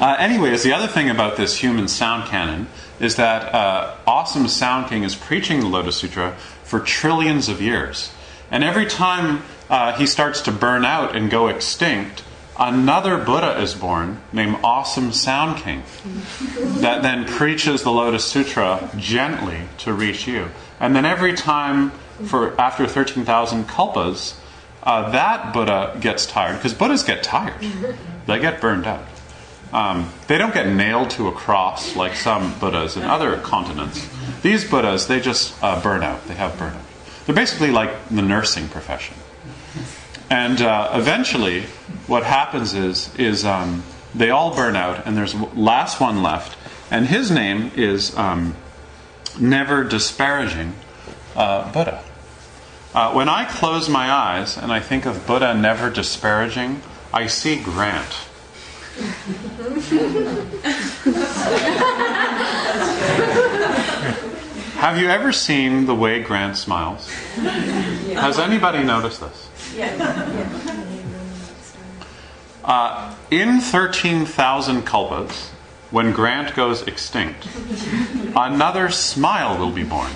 Uh, 0.00 0.16
anyways, 0.18 0.62
the 0.62 0.72
other 0.72 0.86
thing 0.86 1.10
about 1.10 1.36
this 1.36 1.56
human 1.56 1.88
sound 1.88 2.28
cannon 2.28 2.66
is 3.00 3.16
that 3.16 3.54
uh, 3.54 3.94
Awesome 4.06 4.48
Sound 4.48 4.88
King 4.88 5.02
is 5.02 5.14
preaching 5.14 5.60
the 5.60 5.66
Lotus 5.66 5.96
Sutra 5.96 6.36
for 6.62 6.80
trillions 6.80 7.48
of 7.48 7.60
years. 7.60 8.12
And 8.50 8.62
every 8.62 8.86
time 8.86 9.42
uh, 9.68 9.96
he 9.96 10.06
starts 10.06 10.40
to 10.42 10.52
burn 10.52 10.84
out 10.84 11.16
and 11.16 11.30
go 11.30 11.48
extinct, 11.48 12.22
another 12.58 13.18
Buddha 13.18 13.60
is 13.60 13.74
born 13.74 14.20
named 14.32 14.58
Awesome 14.62 15.12
Sound 15.12 15.58
King 15.58 15.82
that 16.80 17.02
then 17.02 17.24
preaches 17.24 17.82
the 17.82 17.90
Lotus 17.90 18.24
Sutra 18.24 18.90
gently 18.96 19.62
to 19.78 19.92
reach 19.92 20.26
you. 20.26 20.50
And 20.80 20.94
then 20.94 21.04
every 21.04 21.34
time, 21.34 21.90
for 22.26 22.58
after 22.60 22.86
13,000 22.86 23.64
kalpas, 23.68 24.36
uh, 24.82 25.10
that 25.10 25.52
Buddha 25.52 25.96
gets 26.00 26.26
tired, 26.26 26.56
because 26.56 26.74
Buddhas 26.74 27.02
get 27.02 27.22
tired, 27.22 27.54
they 28.26 28.38
get 28.38 28.60
burned 28.60 28.86
out. 28.86 29.04
Um, 29.72 30.12
they 30.28 30.38
don't 30.38 30.54
get 30.54 30.68
nailed 30.68 31.10
to 31.10 31.26
a 31.26 31.32
cross 31.32 31.96
like 31.96 32.14
some 32.14 32.56
Buddhas 32.60 32.96
in 32.96 33.02
other 33.02 33.36
continents. 33.38 34.08
These 34.42 34.70
Buddhas, 34.70 35.08
they 35.08 35.20
just 35.20 35.60
uh, 35.62 35.80
burn 35.82 36.02
out. 36.04 36.26
They 36.28 36.34
have 36.34 36.52
burnout. 36.52 36.80
They're 37.26 37.34
basically 37.34 37.70
like 37.70 38.08
the 38.08 38.22
nursing 38.22 38.68
profession. 38.68 39.16
And 40.30 40.60
uh, 40.60 40.90
eventually, 40.94 41.62
what 42.06 42.22
happens 42.24 42.74
is 42.74 43.14
is 43.16 43.44
um, 43.44 43.82
they 44.14 44.30
all 44.30 44.54
burn 44.54 44.76
out, 44.76 45.06
and 45.06 45.16
there's 45.16 45.34
last 45.34 46.00
one 46.00 46.22
left, 46.22 46.56
and 46.90 47.06
his 47.06 47.30
name 47.30 47.72
is 47.74 48.16
um, 48.16 48.54
never 49.40 49.84
disparaging 49.84 50.74
uh, 51.36 51.70
Buddha. 51.72 52.02
Uh, 52.94 53.12
when 53.12 53.28
I 53.28 53.44
close 53.44 53.88
my 53.88 54.10
eyes 54.10 54.56
and 54.56 54.70
I 54.72 54.80
think 54.80 55.04
of 55.04 55.26
Buddha 55.26 55.54
never 55.54 55.90
disparaging, 55.90 56.80
I 57.12 57.26
see 57.26 57.60
Grant. 57.60 58.12
Have 64.76 64.98
you 65.00 65.08
ever 65.08 65.32
seen 65.32 65.86
the 65.86 65.94
way 65.94 66.22
Grant 66.22 66.56
smiles? 66.56 67.08
Has 67.08 68.38
anybody 68.38 68.84
noticed 68.84 69.20
this? 69.20 69.48
Uh, 72.62 73.14
in 73.30 73.60
13,000 73.60 74.82
kalpas, 74.82 75.50
when 75.94 76.10
Grant 76.10 76.56
goes 76.56 76.82
extinct, 76.82 77.46
another 78.34 78.90
smile 78.90 79.56
will 79.56 79.70
be 79.70 79.84
born. 79.84 80.10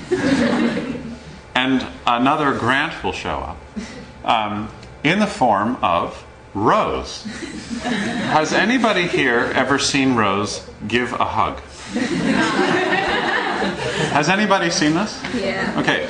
And 1.54 1.86
another 2.04 2.52
Grant 2.58 3.04
will 3.04 3.12
show 3.12 3.38
up 3.38 3.56
um, 4.24 4.70
in 5.04 5.20
the 5.20 5.26
form 5.28 5.76
of 5.80 6.26
Rose. 6.52 7.22
Has 7.84 8.52
anybody 8.52 9.06
here 9.06 9.52
ever 9.54 9.78
seen 9.78 10.16
Rose 10.16 10.68
give 10.88 11.12
a 11.12 11.24
hug? 11.24 11.60
Has 14.10 14.28
anybody 14.28 14.70
seen 14.70 14.94
this? 14.94 15.22
Yeah. 15.32 15.76
Okay. 15.78 16.08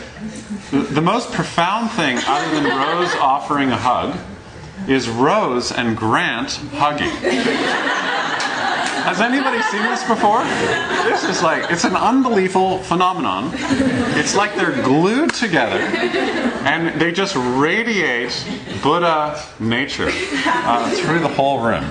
The, 0.70 0.78
the 0.78 1.02
most 1.02 1.30
profound 1.32 1.90
thing, 1.90 2.16
other 2.26 2.54
than 2.54 2.64
Rose 2.64 3.14
offering 3.16 3.70
a 3.70 3.76
hug, 3.76 4.18
is 4.88 5.10
Rose 5.10 5.72
and 5.72 5.94
Grant 5.94 6.52
hugging. 6.72 7.12
Has 9.08 9.22
anybody 9.22 9.62
seen 9.62 9.80
this 9.84 10.04
before? 10.06 10.44
This 11.08 11.24
is 11.24 11.42
like, 11.42 11.70
it's 11.70 11.84
an 11.84 11.96
unbelievable 11.96 12.76
phenomenon. 12.76 13.50
It's 14.18 14.34
like 14.36 14.54
they're 14.54 14.82
glued 14.82 15.32
together 15.32 15.78
and 16.68 17.00
they 17.00 17.10
just 17.10 17.34
radiate 17.34 18.46
Buddha 18.82 19.42
nature 19.58 20.10
uh, 20.12 20.90
through 20.90 21.20
the 21.20 21.28
whole 21.28 21.62
room. 21.62 21.90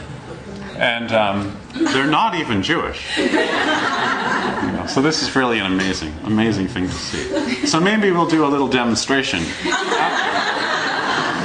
And 0.76 1.12
um, 1.12 1.58
they're 1.74 2.06
not 2.06 2.36
even 2.36 2.62
Jewish. 2.62 3.18
You 3.18 3.26
know, 3.34 4.86
so 4.88 5.02
this 5.02 5.24
is 5.24 5.36
really 5.36 5.58
an 5.58 5.66
amazing, 5.66 6.14
amazing 6.26 6.68
thing 6.68 6.86
to 6.86 6.94
see. 6.94 7.66
So 7.66 7.80
maybe 7.80 8.12
we'll 8.12 8.28
do 8.28 8.46
a 8.46 8.48
little 8.48 8.68
demonstration. 8.68 9.40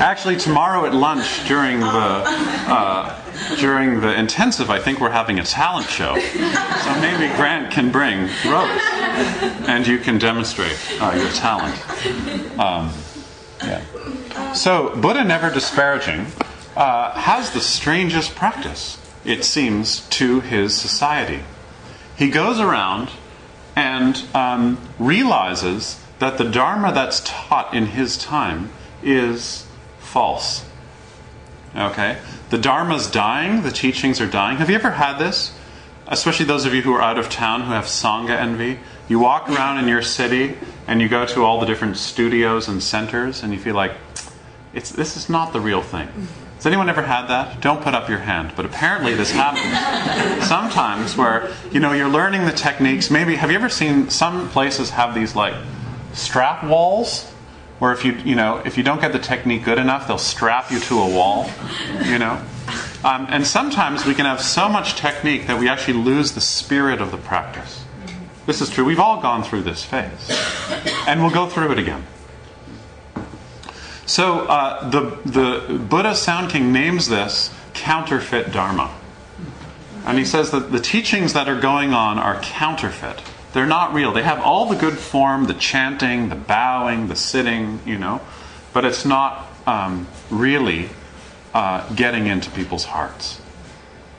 Actually, 0.01 0.37
tomorrow 0.37 0.85
at 0.85 0.95
lunch 0.95 1.47
during 1.47 1.81
the 1.81 1.87
uh, 1.87 3.57
during 3.57 4.01
the 4.01 4.19
intensive, 4.19 4.71
I 4.71 4.79
think 4.79 5.01
we're 5.01 5.11
having 5.11 5.39
a 5.39 5.45
talent 5.45 5.87
show. 5.89 6.19
So 6.19 7.01
maybe 7.01 7.33
Grant 7.37 7.73
can 7.73 7.91
bring 7.91 8.23
Rose, 8.45 8.81
and 9.69 9.87
you 9.87 9.99
can 9.99 10.19
demonstrate 10.19 10.77
uh, 11.01 11.13
your 11.17 11.31
talent. 11.31 11.77
Um, 12.59 12.93
yeah. 13.63 14.53
So 14.55 14.95
Buddha, 14.97 15.25
never 15.25 15.51
disparaging, 15.51 16.27
uh, 16.77 17.13
has 17.13 17.51
the 17.51 17.61
strangest 17.61 18.35
practice, 18.35 18.99
it 19.25 19.45
seems, 19.45 20.01
to 20.11 20.41
his 20.41 20.77
society. 20.77 21.43
He 22.17 22.29
goes 22.29 22.61
around 22.61 23.11
and 23.77 24.23
um, 24.35 24.79
realizes 24.99 26.01
that 26.19 26.39
the 26.39 26.45
Dharma 26.45 26.93
that's 26.93 27.21
taught 27.25 27.73
in 27.75 27.87
his 27.87 28.17
time 28.17 28.71
is 29.03 29.67
false. 30.13 30.65
Okay? 31.75 32.19
The 32.51 32.59
Dharma's 32.59 33.11
dying, 33.11 33.63
the 33.63 33.71
teachings 33.71 34.21
are 34.21 34.27
dying. 34.27 34.59
Have 34.59 34.69
you 34.69 34.77
ever 34.77 34.91
had 34.91 35.19
this? 35.19 35.57
Especially 36.07 36.45
those 36.45 36.67
of 36.67 36.75
you 36.75 36.83
who 36.83 36.93
are 36.93 37.01
out 37.01 37.19
of 37.19 37.31
town 37.31 37.63
who 37.63 37.73
have 37.73 37.87
Sangha 37.87 38.39
envy. 38.39 38.79
You 39.09 39.19
walk 39.19 39.49
around 39.49 39.79
in 39.79 39.89
your 39.89 40.03
city 40.03 40.59
and 40.87 41.01
you 41.01 41.09
go 41.09 41.25
to 41.25 41.45
all 41.45 41.61
the 41.61 41.67
different 41.67 41.97
studios 41.97 42.69
and 42.69 42.83
centers 42.83 43.43
and 43.43 43.55
you 43.55 43.59
feel 43.59 43.75
like, 43.75 43.93
it's, 44.75 44.91
this 44.91 45.17
is 45.17 45.31
not 45.31 45.55
the 45.55 45.61
real 45.61 45.81
thing. 45.81 46.09
Has 46.57 46.67
anyone 46.67 46.91
ever 46.91 47.03
had 47.03 47.29
that? 47.29 47.63
Don't 47.63 47.83
put 47.83 47.95
up 47.95 48.11
your 48.11 48.19
hand. 48.19 48.53
But 48.55 48.67
apparently 48.67 49.15
this 49.15 49.33
happens 49.33 50.47
sometimes 50.47 51.17
where, 51.17 51.51
you 51.71 51.81
know, 51.81 51.93
you're 51.93 52.09
learning 52.11 52.45
the 52.45 52.53
techniques. 52.53 53.11
Maybe, 53.11 53.35
have 53.37 53.51
you 53.51 53.57
ever 53.57 53.71
seen 53.71 54.11
some 54.11 54.51
places 54.51 54.91
have 54.91 55.15
these 55.15 55.35
like 55.35 55.55
strap 56.13 56.63
walls? 56.65 57.32
Where 57.83 57.93
if 57.93 58.05
you, 58.05 58.13
you 58.13 58.37
know, 58.37 58.63
if 58.65 58.79
you 58.79 58.85
don't 58.85 59.01
get 59.01 59.13
the 59.13 59.19
technique 59.19 59.65
good 59.65 59.77
enough, 59.77 60.07
they'll 60.07 60.17
strap 60.17 60.71
you 60.71 60.79
to 60.79 61.01
a 61.01 61.09
wall, 61.09 61.51
you 62.05 62.17
know? 62.17 62.41
Um, 63.03 63.27
and 63.29 63.45
sometimes 63.45 64.07
we 64.07 64.15
can 64.15 64.25
have 64.25 64.41
so 64.41 64.69
much 64.69 64.95
technique 64.95 65.49
that 65.49 65.59
we 65.59 65.69
actually 65.69 65.95
lose 65.95 66.31
the 66.31 66.41
spirit 66.41 67.01
of 67.01 67.11
the 67.11 67.17
practice. 67.17 67.85
This 68.47 68.61
is 68.61 68.71
true. 68.71 68.85
We've 68.85 69.01
all 69.01 69.21
gone 69.21 69.43
through 69.43 69.63
this 69.63 69.83
phase. 69.83 70.31
And 71.09 71.23
we'll 71.23 71.33
go 71.33 71.49
through 71.49 71.73
it 71.73 71.79
again. 71.81 72.07
So 74.07 74.47
uh, 74.47 74.89
the, 74.89 75.19
the 75.29 75.79
Buddha 75.79 76.15
Sound 76.15 76.53
King 76.53 76.73
names 76.73 77.09
this 77.09 77.53
counterfeit 77.75 78.53
Dharma. 78.53 78.97
And 80.07 80.19
he 80.19 80.25
says 80.25 80.53
that 80.53 80.71
the 80.71 80.79
teachings 80.79 81.33
that 81.33 81.49
are 81.49 81.61
going 81.61 81.95
on 81.95 82.21
are 82.21 82.41
counterfeit. 82.43 83.21
They're 83.53 83.67
not 83.67 83.93
real. 83.93 84.13
They 84.13 84.23
have 84.23 84.41
all 84.41 84.67
the 84.67 84.77
good 84.77 84.99
form, 84.99 85.45
the 85.45 85.55
chanting, 85.55 86.29
the 86.29 86.35
bowing, 86.35 87.09
the 87.09 87.17
sitting, 87.17 87.81
you 87.85 87.99
know, 87.99 88.21
but 88.73 88.85
it's 88.85 89.05
not 89.05 89.47
um, 89.67 90.07
really 90.31 90.89
uh, 91.53 91.89
getting 91.95 92.27
into 92.27 92.51
people's 92.51 92.85
hearts, 92.85 93.41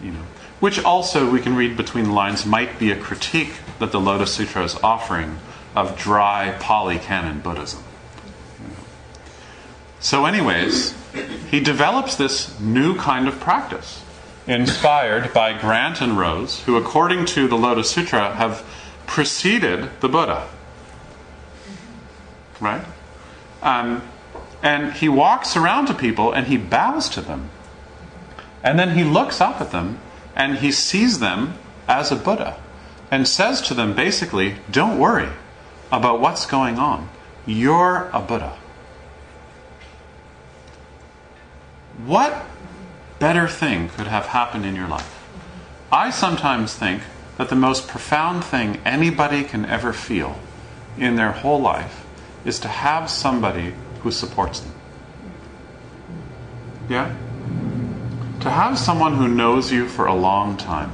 you 0.02 0.12
know. 0.12 0.24
Which 0.60 0.82
also, 0.84 1.30
we 1.30 1.41
can 1.41 1.56
read 1.56 1.76
between 1.76 2.06
the 2.06 2.13
lines, 2.13 2.46
might 2.46 2.80
be 2.80 2.91
a 2.91 2.96
critique 2.96 3.54
that 3.80 3.91
the 3.91 4.00
Lotus 4.00 4.34
Sutra 4.34 4.63
is 4.63 4.76
offering 4.84 5.39
of 5.76 5.98
dry 5.98 6.56
Pali 6.60 7.00
Canon 7.00 7.39
Buddhism. 7.39 7.84
So, 10.00 10.26
anyways, 10.26 10.93
he 11.50 11.60
develops 11.60 12.15
this 12.15 12.60
new 12.60 12.96
kind 12.96 13.28
of 13.28 13.39
practice, 13.39 14.04
inspired 14.46 15.34
by 15.34 15.58
Grant 15.58 16.02
and 16.02 16.17
Rose, 16.17 16.62
who, 16.62 16.76
according 16.76 17.26
to 17.28 17.48
the 17.48 17.56
Lotus 17.56 17.89
Sutra, 17.89 18.36
have 18.36 18.65
preceded 19.08 19.89
the 20.02 20.10
Buddha. 20.10 20.48
Right? 22.60 22.86
Um, 23.62 24.02
and 24.62 24.94
he 24.94 25.10
walks 25.10 25.56
around 25.58 25.88
to 25.88 25.94
people 25.94 26.32
and 26.32 26.48
he 26.48 26.58
bows 26.58 27.10
to 27.10 27.22
them. 27.22 27.50
And 28.63 28.80
then 28.80 28.98
he 28.98 29.04
looks 29.04 29.42
up 29.42 29.60
at 29.60 29.72
them 29.72 30.00
and 30.36 30.58
he 30.58 30.72
sees 30.72 31.20
them 31.20 31.56
as 31.88 32.12
a 32.12 32.16
Buddha. 32.16 32.58
and 33.13 33.28
says 33.28 33.62
to 33.62 33.76
them 33.76 33.94
basically, 33.94 34.56
don't 34.72 34.98
worry 34.98 35.30
about 35.92 36.20
what's 36.20 36.48
going 36.48 36.80
on. 36.80 37.08
You're 37.46 38.10
a 38.12 38.20
Buddha. 38.20 38.58
What 42.04 42.44
better 43.20 43.48
thing 43.48 43.89
could 43.89 44.08
have 44.08 44.26
happened 44.26 44.66
in 44.66 44.76
your 44.76 44.88
life? 44.88 45.24
I 45.92 46.10
sometimes 46.10 46.74
think 46.74 47.04
that 47.38 47.50
the 47.50 47.56
most 47.56 47.88
profound 47.88 48.43
thing 48.43 48.80
anybody 48.86 49.43
can 49.43 49.65
ever 49.65 49.93
feel 49.93 50.38
in 50.98 51.15
their 51.15 51.32
whole 51.32 51.60
life 51.60 52.06
is 52.46 52.60
to 52.60 52.67
have 52.67 53.10
somebody 53.10 53.74
who 54.02 54.12
supports 54.12 54.60
them. 54.60 54.74
Yeah? 56.89 57.15
To 58.41 58.50
have 58.50 58.78
someone 58.78 59.15
who 59.15 59.28
knows 59.28 59.72
you 59.72 59.88
for 59.88 60.06
a 60.06 60.13
long 60.13 60.58
time, 60.58 60.91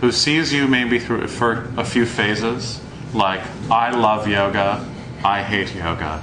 who 0.00 0.10
sees 0.10 0.52
you 0.52 0.66
maybe 0.66 0.98
through 0.98 1.28
for 1.28 1.70
a 1.76 1.84
few 1.84 2.06
phases, 2.06 2.80
like 3.14 3.42
I 3.70 3.90
love 3.90 4.26
yoga, 4.26 4.84
I 5.22 5.42
hate 5.42 5.74
yoga, 5.74 6.22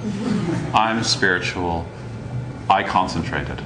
I'm 0.74 1.04
spiritual, 1.04 1.88
I 2.70 2.84
concentrated. 2.84 3.62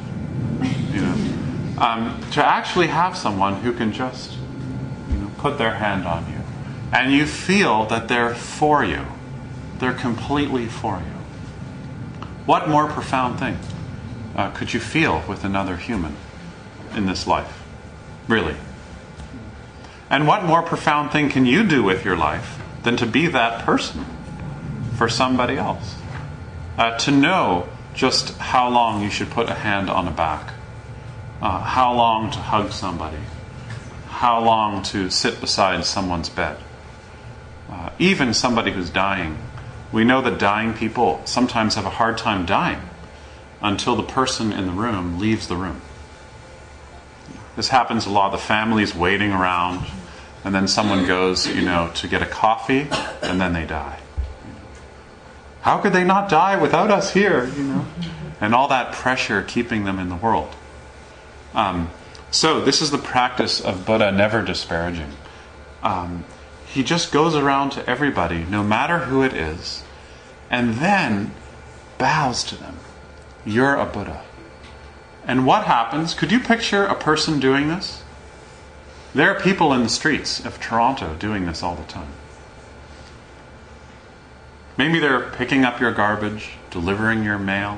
You 0.91 1.01
know, 1.01 1.33
um, 1.79 2.21
to 2.31 2.45
actually 2.45 2.87
have 2.87 3.17
someone 3.17 3.55
who 3.55 3.73
can 3.73 3.91
just 3.91 4.37
put 5.43 5.57
their 5.57 5.75
hand 5.75 6.07
on 6.07 6.25
you, 6.31 6.39
and 6.93 7.11
you 7.11 7.25
feel 7.25 7.85
that 7.87 8.07
they're 8.07 8.33
for 8.33 8.83
you, 8.83 9.05
they're 9.79 9.93
completely 9.93 10.65
for 10.65 10.99
you. 10.99 12.25
What 12.45 12.69
more 12.69 12.87
profound 12.87 13.39
thing 13.39 13.57
uh, 14.37 14.51
could 14.51 14.73
you 14.73 14.79
feel 14.79 15.21
with 15.27 15.43
another 15.43 15.75
human 15.75 16.15
in 16.95 17.05
this 17.05 17.27
life? 17.27 17.61
Really. 18.29 18.55
And 20.09 20.25
what 20.25 20.45
more 20.45 20.61
profound 20.61 21.11
thing 21.11 21.29
can 21.29 21.45
you 21.45 21.67
do 21.67 21.83
with 21.83 22.05
your 22.05 22.15
life 22.15 22.61
than 22.83 22.95
to 22.97 23.05
be 23.05 23.27
that 23.27 23.65
person 23.65 24.05
for 24.95 25.09
somebody 25.09 25.57
else? 25.57 25.95
Uh, 26.77 26.97
to 26.99 27.11
know 27.11 27.67
just 27.93 28.37
how 28.37 28.69
long 28.69 29.03
you 29.03 29.09
should 29.09 29.29
put 29.29 29.49
a 29.49 29.53
hand 29.53 29.89
on 29.89 30.07
a 30.07 30.11
back, 30.11 30.53
uh, 31.41 31.59
how 31.59 31.93
long 31.93 32.31
to 32.31 32.39
hug 32.39 32.71
somebody, 32.71 33.17
how 34.13 34.39
long 34.39 34.83
to 34.83 35.09
sit 35.09 35.41
beside 35.41 35.83
someone's 35.85 36.29
bed. 36.29 36.57
Uh, 37.69 37.89
even 37.97 38.33
somebody 38.33 38.71
who's 38.71 38.91
dying. 38.91 39.37
We 39.91 40.03
know 40.03 40.21
that 40.21 40.37
dying 40.37 40.73
people 40.73 41.21
sometimes 41.25 41.75
have 41.75 41.85
a 41.85 41.89
hard 41.89 42.17
time 42.19 42.45
dying 42.45 42.81
until 43.61 43.95
the 43.95 44.03
person 44.03 44.53
in 44.53 44.67
the 44.67 44.71
room 44.71 45.17
leaves 45.19 45.47
the 45.47 45.55
room. 45.55 45.81
This 47.55 47.69
happens 47.69 48.05
a 48.05 48.09
lot. 48.09 48.31
The 48.31 48.37
family's 48.37 48.93
waiting 48.93 49.31
around, 49.31 49.85
and 50.43 50.53
then 50.53 50.67
someone 50.67 51.07
goes, 51.07 51.47
you 51.47 51.61
know, 51.61 51.91
to 51.95 52.07
get 52.07 52.21
a 52.21 52.25
coffee, 52.25 52.87
and 53.21 53.41
then 53.41 53.53
they 53.53 53.65
die. 53.65 53.99
How 55.61 55.79
could 55.79 55.93
they 55.93 56.03
not 56.03 56.29
die 56.29 56.61
without 56.61 56.91
us 56.91 57.13
here, 57.13 57.47
you 57.47 57.63
know? 57.63 57.85
And 58.41 58.53
all 58.53 58.67
that 58.67 58.93
pressure 58.93 59.41
keeping 59.41 59.85
them 59.85 59.97
in 59.97 60.09
the 60.09 60.15
world. 60.15 60.53
Um, 61.53 61.89
so, 62.33 62.59
this 62.59 62.81
is 62.81 62.89
the 62.89 62.97
practice 62.97 63.61
of 63.61 63.85
Buddha 63.85 64.11
never 64.11 64.41
disparaging. 64.41 65.11
Um, 65.83 66.25
he 66.65 66.81
just 66.81 67.11
goes 67.11 67.35
around 67.35 67.73
to 67.73 67.87
everybody, 67.87 68.43
no 68.45 68.63
matter 68.63 68.97
who 68.97 69.21
it 69.21 69.33
is, 69.33 69.83
and 70.49 70.73
then 70.77 71.31
bows 71.99 72.43
to 72.45 72.55
them. 72.55 72.79
You're 73.45 73.75
a 73.75 73.85
Buddha. 73.85 74.23
And 75.27 75.45
what 75.45 75.65
happens? 75.65 76.15
Could 76.15 76.31
you 76.31 76.39
picture 76.39 76.85
a 76.85 76.95
person 76.95 77.39
doing 77.39 77.67
this? 77.67 78.01
There 79.13 79.29
are 79.29 79.39
people 79.39 79.71
in 79.71 79.83
the 79.83 79.89
streets 79.89 80.43
of 80.43 80.59
Toronto 80.59 81.13
doing 81.13 81.45
this 81.45 81.61
all 81.61 81.75
the 81.75 81.83
time. 81.83 82.13
Maybe 84.75 84.97
they're 84.97 85.29
picking 85.29 85.63
up 85.65 85.79
your 85.79 85.91
garbage, 85.91 86.53
delivering 86.71 87.23
your 87.23 87.37
mail, 87.37 87.77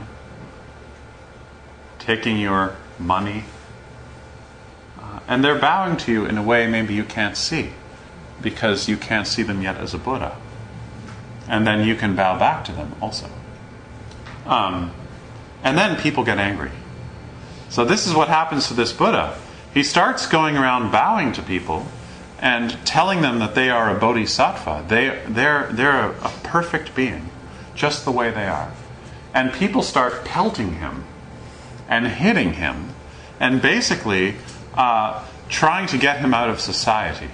taking 1.99 2.37
your 2.37 2.77
money, 2.97 3.43
and 5.27 5.43
they're 5.43 5.59
bowing 5.59 5.97
to 5.97 6.11
you 6.11 6.25
in 6.25 6.37
a 6.37 6.43
way 6.43 6.67
maybe 6.67 6.93
you 6.93 7.03
can't 7.03 7.35
see 7.35 7.71
because 8.41 8.87
you 8.87 8.97
can't 8.97 9.27
see 9.27 9.43
them 9.43 9.61
yet 9.61 9.77
as 9.77 9.93
a 9.93 9.97
Buddha. 9.97 10.37
And 11.47 11.65
then 11.65 11.87
you 11.87 11.95
can 11.95 12.15
bow 12.15 12.37
back 12.37 12.65
to 12.65 12.71
them 12.71 12.95
also. 13.01 13.29
Um, 14.45 14.91
and 15.63 15.77
then 15.77 15.95
people 15.99 16.23
get 16.23 16.37
angry. 16.37 16.71
So, 17.69 17.83
this 17.83 18.05
is 18.05 18.13
what 18.13 18.27
happens 18.27 18.67
to 18.67 18.73
this 18.73 18.93
Buddha. 18.93 19.37
He 19.73 19.83
starts 19.83 20.27
going 20.27 20.57
around 20.57 20.91
bowing 20.91 21.33
to 21.33 21.41
people 21.41 21.87
and 22.39 22.77
telling 22.85 23.21
them 23.21 23.39
that 23.39 23.55
they 23.55 23.69
are 23.69 23.95
a 23.95 23.99
bodhisattva. 23.99 24.85
They, 24.87 25.21
they're, 25.27 25.67
they're 25.71 26.11
a, 26.11 26.11
a 26.11 26.31
perfect 26.43 26.95
being, 26.95 27.29
just 27.73 28.05
the 28.05 28.11
way 28.11 28.31
they 28.31 28.47
are. 28.47 28.71
And 29.33 29.51
people 29.51 29.81
start 29.81 30.23
pelting 30.23 30.75
him 30.75 31.03
and 31.89 32.07
hitting 32.07 32.53
him 32.53 32.89
and 33.39 33.61
basically 33.61 34.35
uh, 34.75 35.23
trying 35.49 35.87
to 35.87 35.97
get 35.97 36.19
him 36.19 36.33
out 36.33 36.49
of 36.49 36.59
society. 36.59 37.29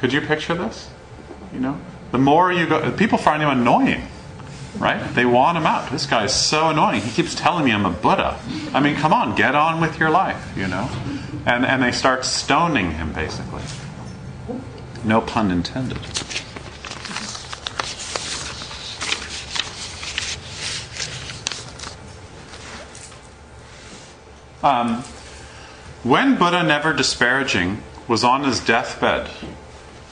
Could 0.00 0.12
you 0.12 0.20
picture 0.20 0.54
this? 0.54 0.90
You 1.52 1.60
know, 1.60 1.80
the 2.12 2.18
more 2.18 2.52
you 2.52 2.66
go, 2.66 2.90
people 2.92 3.18
find 3.18 3.42
him 3.42 3.48
annoying, 3.48 4.06
right? 4.78 5.02
They 5.14 5.24
want 5.24 5.58
him 5.58 5.66
out. 5.66 5.90
This 5.90 6.06
guy 6.06 6.24
is 6.24 6.32
so 6.32 6.68
annoying. 6.68 7.00
He 7.00 7.10
keeps 7.10 7.34
telling 7.34 7.64
me 7.64 7.72
I'm 7.72 7.86
a 7.86 7.90
Buddha. 7.90 8.38
I 8.72 8.80
mean, 8.80 8.96
come 8.96 9.12
on, 9.12 9.34
get 9.34 9.54
on 9.54 9.80
with 9.80 9.98
your 9.98 10.10
life, 10.10 10.52
you 10.56 10.68
know? 10.68 10.88
And, 11.46 11.64
and 11.64 11.82
they 11.82 11.92
start 11.92 12.24
stoning 12.24 12.92
him, 12.92 13.12
basically. 13.12 13.62
No 15.04 15.20
pun 15.20 15.50
intended. 15.50 15.98
Um, 24.62 25.02
when 26.02 26.36
Buddha, 26.36 26.62
never 26.62 26.92
disparaging, 26.92 27.82
was 28.06 28.24
on 28.24 28.44
his 28.44 28.60
deathbed, 28.60 29.30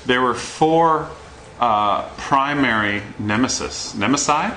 there 0.05 0.21
were 0.21 0.35
four 0.35 1.11
uh, 1.59 2.09
primary 2.17 3.03
nemesis, 3.19 3.95
nemesi, 3.95 4.57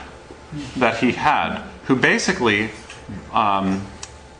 that 0.77 0.97
he 0.97 1.13
had, 1.13 1.61
who 1.85 1.95
basically 1.95 2.71
um, 3.31 3.85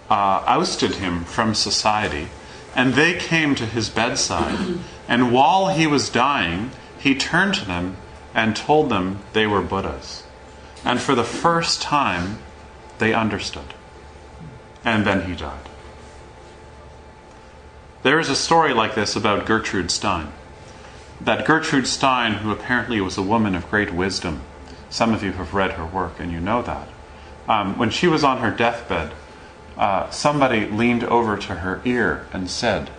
uh, 0.09 0.43
ousted 0.45 0.95
him 0.95 1.23
from 1.23 1.53
society. 1.53 2.27
And 2.75 2.93
they 2.93 3.13
came 3.17 3.55
to 3.55 3.65
his 3.65 3.89
bedside. 3.89 4.79
And 5.07 5.31
while 5.31 5.69
he 5.69 5.87
was 5.87 6.09
dying, 6.09 6.71
he 6.99 7.15
turned 7.15 7.55
to 7.55 7.65
them 7.65 7.97
and 8.33 8.55
told 8.55 8.89
them 8.89 9.19
they 9.33 9.47
were 9.47 9.61
Buddhas. 9.61 10.23
And 10.85 10.99
for 10.99 11.15
the 11.15 11.23
first 11.23 11.81
time, 11.81 12.39
they 12.99 13.13
understood. 13.13 13.73
And 14.83 15.05
then 15.05 15.23
he 15.29 15.35
died. 15.35 15.69
There 18.01 18.19
is 18.19 18.29
a 18.29 18.35
story 18.35 18.73
like 18.73 18.95
this 18.95 19.15
about 19.15 19.45
Gertrude 19.45 19.91
Stein. 19.91 20.31
That 21.19 21.45
Gertrude 21.45 21.87
Stein, 21.87 22.35
who 22.35 22.51
apparently 22.51 23.01
was 23.01 23.17
a 23.17 23.21
woman 23.21 23.55
of 23.55 23.69
great 23.69 23.93
wisdom, 23.93 24.41
some 24.89 25.13
of 25.13 25.21
you 25.21 25.33
have 25.33 25.53
read 25.53 25.73
her 25.73 25.85
work 25.85 26.19
and 26.19 26.31
you 26.31 26.39
know 26.39 26.61
that. 26.61 26.87
Um, 27.47 27.77
when 27.77 27.89
she 27.89 28.07
was 28.07 28.23
on 28.23 28.37
her 28.37 28.51
deathbed, 28.51 29.11
uh, 29.77 30.09
somebody 30.09 30.65
leaned 30.67 31.03
over 31.03 31.37
to 31.37 31.55
her 31.55 31.81
ear 31.83 32.27
and 32.31 32.49
said, 32.49 32.89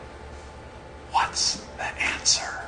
What's 1.13 1.65
the 1.77 2.03
answer? 2.03 2.65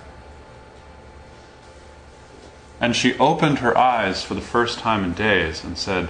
And 2.80 2.96
she 2.96 3.16
opened 3.18 3.58
her 3.58 3.76
eyes 3.76 4.24
for 4.24 4.34
the 4.34 4.40
first 4.40 4.78
time 4.78 5.04
in 5.04 5.12
days 5.12 5.62
and 5.62 5.78
said, 5.78 6.08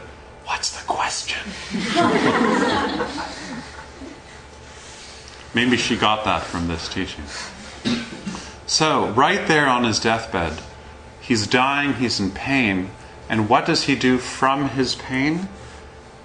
What's 0.53 0.79
the 0.79 0.87
question? 0.87 1.41
Maybe 5.55 5.79
she 5.79 5.97
got 5.97 6.27
that 6.27 6.43
from 6.43 6.69
this 6.69 6.91
teaching. 6.91 7.25
So, 8.67 9.09
right 9.13 9.49
there 9.49 9.67
on 9.67 9.85
his 9.85 9.99
deathbed, 9.99 10.61
he's 11.23 11.47
dying, 11.47 11.95
he's 11.95 12.21
in 12.21 12.33
pain, 12.33 12.91
and 13.31 13.49
what 13.49 13.65
does 13.65 13.85
he 13.85 13.97
do 13.97 14.19
from 14.19 14.69
his 14.69 14.95
pain? 14.95 15.49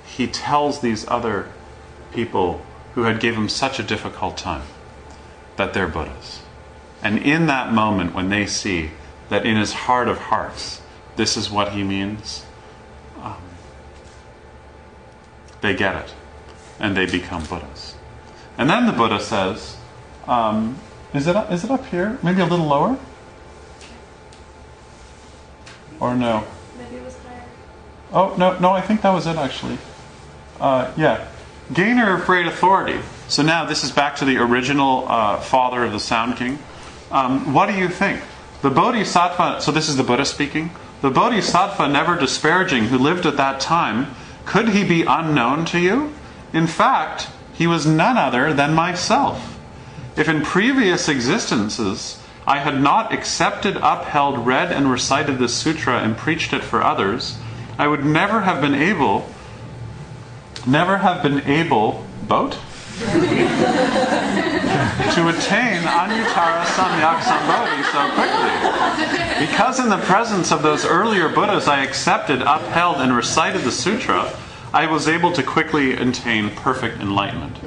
He 0.06 0.28
tells 0.28 0.82
these 0.82 1.08
other 1.08 1.50
people 2.12 2.62
who 2.96 3.04
had 3.04 3.22
given 3.22 3.44
him 3.44 3.50
such 3.50 3.80
a 3.80 3.84
difficult 3.84 4.38
time 4.38 4.64
that 5.56 5.74
they're 5.74 5.88
Buddhas. 5.88 6.42
And 7.02 7.18
in 7.18 7.48
that 7.48 7.72
moment, 7.72 8.14
when 8.14 8.28
they 8.28 8.46
see 8.46 8.92
that 9.30 9.46
in 9.46 9.56
his 9.56 9.72
heart 9.72 10.10
of 10.10 10.18
hearts, 10.18 10.82
this 11.16 11.38
is 11.38 11.50
what 11.50 11.72
he 11.72 11.82
means, 11.82 12.44
um, 13.22 13.38
they 15.62 15.76
get 15.76 15.96
it 15.96 16.14
and 16.80 16.96
they 16.96 17.06
become 17.06 17.44
Buddhas. 17.46 17.96
And 18.58 18.70
then 18.70 18.86
the 18.86 18.92
Buddha 18.92 19.20
says, 19.20 19.78
um, 20.28 20.78
is, 21.14 21.28
it, 21.28 21.36
is 21.52 21.64
it 21.64 21.72
up 21.72 21.86
here? 21.86 22.18
Maybe 22.24 22.42
a 22.42 22.46
little 22.46 22.66
lower? 22.66 22.98
Or 26.00 26.16
no? 26.16 26.44
Maybe 26.78 26.98
it 26.98 27.04
was 27.04 27.18
higher. 27.20 27.46
Oh, 28.14 28.36
no, 28.38 28.58
no, 28.60 28.72
I 28.72 28.82
think 28.82 29.02
that 29.02 29.12
was 29.12 29.28
it 29.28 29.38
actually. 29.38 29.78
Uh, 30.60 30.92
yeah. 30.98 31.28
Gainer 31.74 32.16
of 32.16 32.26
great 32.26 32.48
authority. 32.48 33.00
So 33.28 33.44
now 33.44 33.66
this 33.66 33.84
is 33.84 33.92
back 33.92 34.16
to 34.18 34.26
the 34.26 34.38
original 34.38 35.06
uh, 35.08 35.38
father 35.38 35.84
of 35.84 35.92
the 35.92 36.00
Sound 36.00 36.38
King. 36.38 36.60
Um, 37.12 37.54
what 37.54 37.68
do 37.68 37.78
you 37.78 37.90
think? 37.90 38.22
The 38.62 38.70
Bodhisattva, 38.70 39.62
so 39.62 39.72
this 39.72 39.90
is 39.90 39.98
the 39.98 40.04
Buddha 40.04 40.26
speaking. 40.26 40.72
The 41.02 41.12
Bodhisattva, 41.12 41.90
never 41.90 42.16
disparaging, 42.18 42.86
who 42.86 42.98
lived 42.98 43.26
at 43.26 43.38
that 43.38 43.60
time, 43.60 44.16
could 44.48 44.70
he 44.70 44.84
be 44.84 45.04
unknown 45.04 45.66
to 45.66 45.80
you? 45.80 46.14
In 46.54 46.66
fact, 46.66 47.28
he 47.54 47.68
was 47.68 47.86
none 47.86 48.18
other 48.18 48.54
than 48.54 48.74
myself. 48.74 49.60
If 50.16 50.30
in 50.30 50.42
previous 50.42 51.10
existences 51.10 52.20
I 52.48 52.60
had 52.60 52.82
not 52.82 53.14
accepted, 53.14 53.76
upheld, 53.76 54.48
read, 54.48 54.72
and 54.72 54.90
recited 54.90 55.38
this 55.38 55.54
sutra 55.54 56.00
and 56.00 56.16
preached 56.16 56.54
it 56.54 56.64
for 56.64 56.82
others, 56.82 57.38
I 57.78 57.88
would 57.88 58.06
never 58.06 58.42
have 58.42 58.62
been 58.62 58.74
able, 58.74 59.30
never 60.66 60.98
have 61.00 61.22
been 61.22 61.42
able, 61.42 62.06
boat? 62.26 62.58
To 65.16 65.28
attain 65.30 65.82
Anuttara 65.84 66.64
Samyak 66.66 67.20
Sambodhi 67.22 67.84
so 67.92 68.02
quickly. 68.16 69.48
Because 69.48 69.80
in 69.80 69.90
the 69.90 69.98
presence 69.98 70.52
of 70.52 70.62
those 70.62 70.86
earlier 70.86 71.30
Buddhas 71.30 71.68
I 71.68 71.84
accepted, 71.84 72.42
upheld, 72.42 72.98
and 72.98 73.16
recited 73.16 73.62
the 73.62 73.72
sutra, 73.72 74.32
I 74.74 74.86
was 74.88 75.08
able 75.08 75.32
to 75.34 75.44
quickly 75.44 75.94
attain 75.94 76.50
perfect 76.52 77.00
enlightenment. 77.00 77.58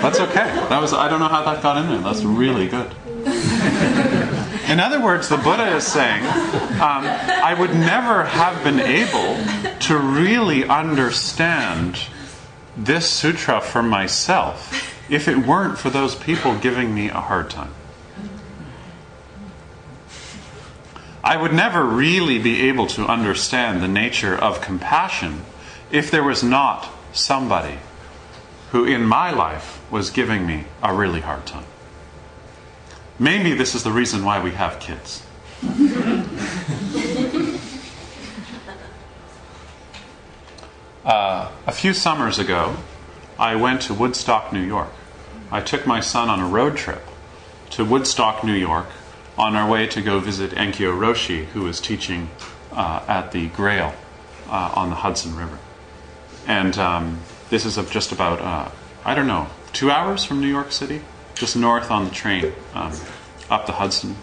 That's 0.00 0.20
okay. 0.20 0.46
That 0.68 0.80
was 0.80 0.92
I 0.92 1.08
don't 1.08 1.20
know 1.20 1.28
how 1.28 1.42
that 1.44 1.62
got 1.62 1.78
in 1.78 1.88
there. 1.88 1.98
That's 1.98 2.22
really 2.22 2.68
good. 2.68 2.94
In 4.68 4.80
other 4.80 5.00
words, 5.00 5.28
the 5.28 5.36
Buddha 5.36 5.76
is 5.76 5.86
saying, 5.86 6.22
um, 6.24 7.04
I 7.06 7.54
would 7.58 7.70
never 7.70 8.24
have 8.24 8.62
been 8.64 8.80
able 8.80 9.36
to 9.80 9.96
really 9.96 10.64
understand 10.64 11.98
this 12.76 13.08
sutra 13.08 13.60
for 13.60 13.82
myself 13.82 14.92
if 15.08 15.28
it 15.28 15.38
weren't 15.38 15.78
for 15.78 15.90
those 15.90 16.14
people 16.14 16.58
giving 16.58 16.94
me 16.94 17.08
a 17.08 17.20
hard 17.20 17.48
time. 17.48 17.72
I 21.22 21.36
would 21.36 21.52
never 21.52 21.84
really 21.84 22.38
be 22.38 22.68
able 22.68 22.86
to 22.88 23.04
understand 23.06 23.82
the 23.82 23.88
nature 23.88 24.36
of 24.36 24.60
compassion 24.60 25.42
if 25.90 26.10
there 26.10 26.22
was 26.22 26.44
not 26.44 26.88
somebody 27.12 27.78
who 28.70 28.84
in 28.84 29.04
my 29.04 29.30
life 29.30 29.80
was 29.90 30.10
giving 30.10 30.46
me 30.46 30.66
a 30.82 30.94
really 30.94 31.20
hard 31.20 31.46
time. 31.46 31.66
Maybe 33.18 33.54
this 33.54 33.74
is 33.74 33.82
the 33.82 33.90
reason 33.90 34.24
why 34.24 34.42
we 34.42 34.52
have 34.52 34.78
kids. 34.78 35.24
uh, 41.06 41.50
a 41.66 41.72
few 41.72 41.94
summers 41.94 42.38
ago, 42.38 42.76
I 43.38 43.54
went 43.54 43.82
to 43.82 43.94
Woodstock, 43.94 44.52
New 44.52 44.62
York. 44.62 44.90
I 45.50 45.60
took 45.60 45.86
my 45.86 46.00
son 46.00 46.28
on 46.28 46.40
a 46.40 46.46
road 46.46 46.76
trip 46.76 47.02
to 47.70 47.84
Woodstock, 47.84 48.42
New 48.42 48.54
York, 48.54 48.86
on 49.38 49.54
our 49.54 49.70
way 49.70 49.86
to 49.86 50.02
go 50.02 50.18
visit 50.18 50.50
Enkyo 50.50 50.98
Roshi, 50.98 51.44
who 51.46 51.62
was 51.62 51.80
teaching 51.80 52.28
uh, 52.72 53.04
at 53.06 53.32
the 53.32 53.48
Grail 53.48 53.94
uh, 54.48 54.72
on 54.74 54.90
the 54.90 54.96
Hudson 54.96 55.36
River. 55.36 55.58
And 56.46 56.76
um, 56.78 57.20
this 57.50 57.64
is 57.64 57.76
just 57.90 58.12
about, 58.12 58.40
uh, 58.40 58.70
I 59.04 59.14
don't 59.14 59.26
know, 59.26 59.48
two 59.72 59.90
hours 59.90 60.24
from 60.24 60.40
New 60.40 60.48
York 60.48 60.72
City, 60.72 61.02
just 61.34 61.56
north 61.56 61.90
on 61.90 62.04
the 62.04 62.10
train 62.10 62.52
um, 62.74 62.92
up 63.50 63.66
the 63.66 63.72
Hudson. 63.72 64.16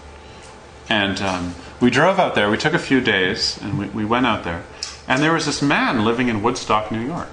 And 0.89 1.21
um, 1.21 1.55
we 1.79 1.89
drove 1.89 2.19
out 2.19 2.35
there. 2.35 2.49
We 2.49 2.57
took 2.57 2.73
a 2.73 2.79
few 2.79 3.01
days 3.01 3.57
and 3.61 3.79
we, 3.79 3.85
we, 3.87 4.05
went 4.05 4.25
out 4.25 4.43
there. 4.43 4.63
And 5.07 5.21
there 5.21 5.33
was 5.33 5.45
this 5.45 5.61
man 5.61 6.05
living 6.05 6.29
in 6.29 6.41
Woodstock, 6.41 6.91
New 6.91 7.05
York, 7.05 7.29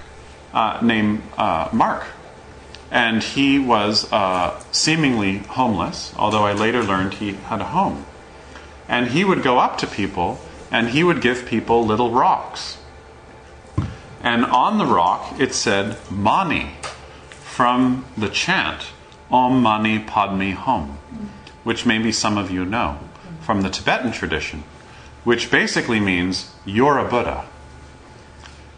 uh, 0.53 0.79
named 0.81 1.23
uh, 1.37 1.69
Mark. 1.71 2.05
And 2.89 3.23
he 3.23 3.57
was 3.57 4.11
uh, 4.11 4.59
seemingly 4.71 5.37
homeless, 5.37 6.13
although 6.17 6.43
I 6.43 6.51
later 6.51 6.83
learned 6.83 7.15
he 7.15 7.33
had 7.33 7.61
a 7.61 7.65
home. 7.65 8.05
And 8.89 9.07
he 9.07 9.23
would 9.23 9.43
go 9.43 9.59
up 9.59 9.77
to 9.77 9.87
people 9.87 10.39
and 10.69 10.89
he 10.89 11.03
would 11.03 11.21
give 11.21 11.45
people 11.45 11.85
little 11.85 12.11
rocks. 12.11 12.77
And 14.21 14.45
on 14.45 14.77
the 14.77 14.85
rock 14.85 15.39
it 15.39 15.53
said 15.53 15.97
Mani 16.09 16.71
from 17.29 18.05
the 18.17 18.29
chant 18.29 18.87
Om 19.31 19.61
Mani 19.61 19.99
Padme 19.99 20.51
Hum, 20.51 20.97
which 21.63 21.85
maybe 21.85 22.11
some 22.11 22.37
of 22.37 22.51
you 22.51 22.65
know 22.65 22.99
from 23.39 23.61
the 23.61 23.69
Tibetan 23.69 24.11
tradition, 24.11 24.63
which 25.23 25.49
basically 25.49 25.99
means 25.99 26.51
you're 26.65 26.97
a 26.97 27.07
Buddha. 27.07 27.45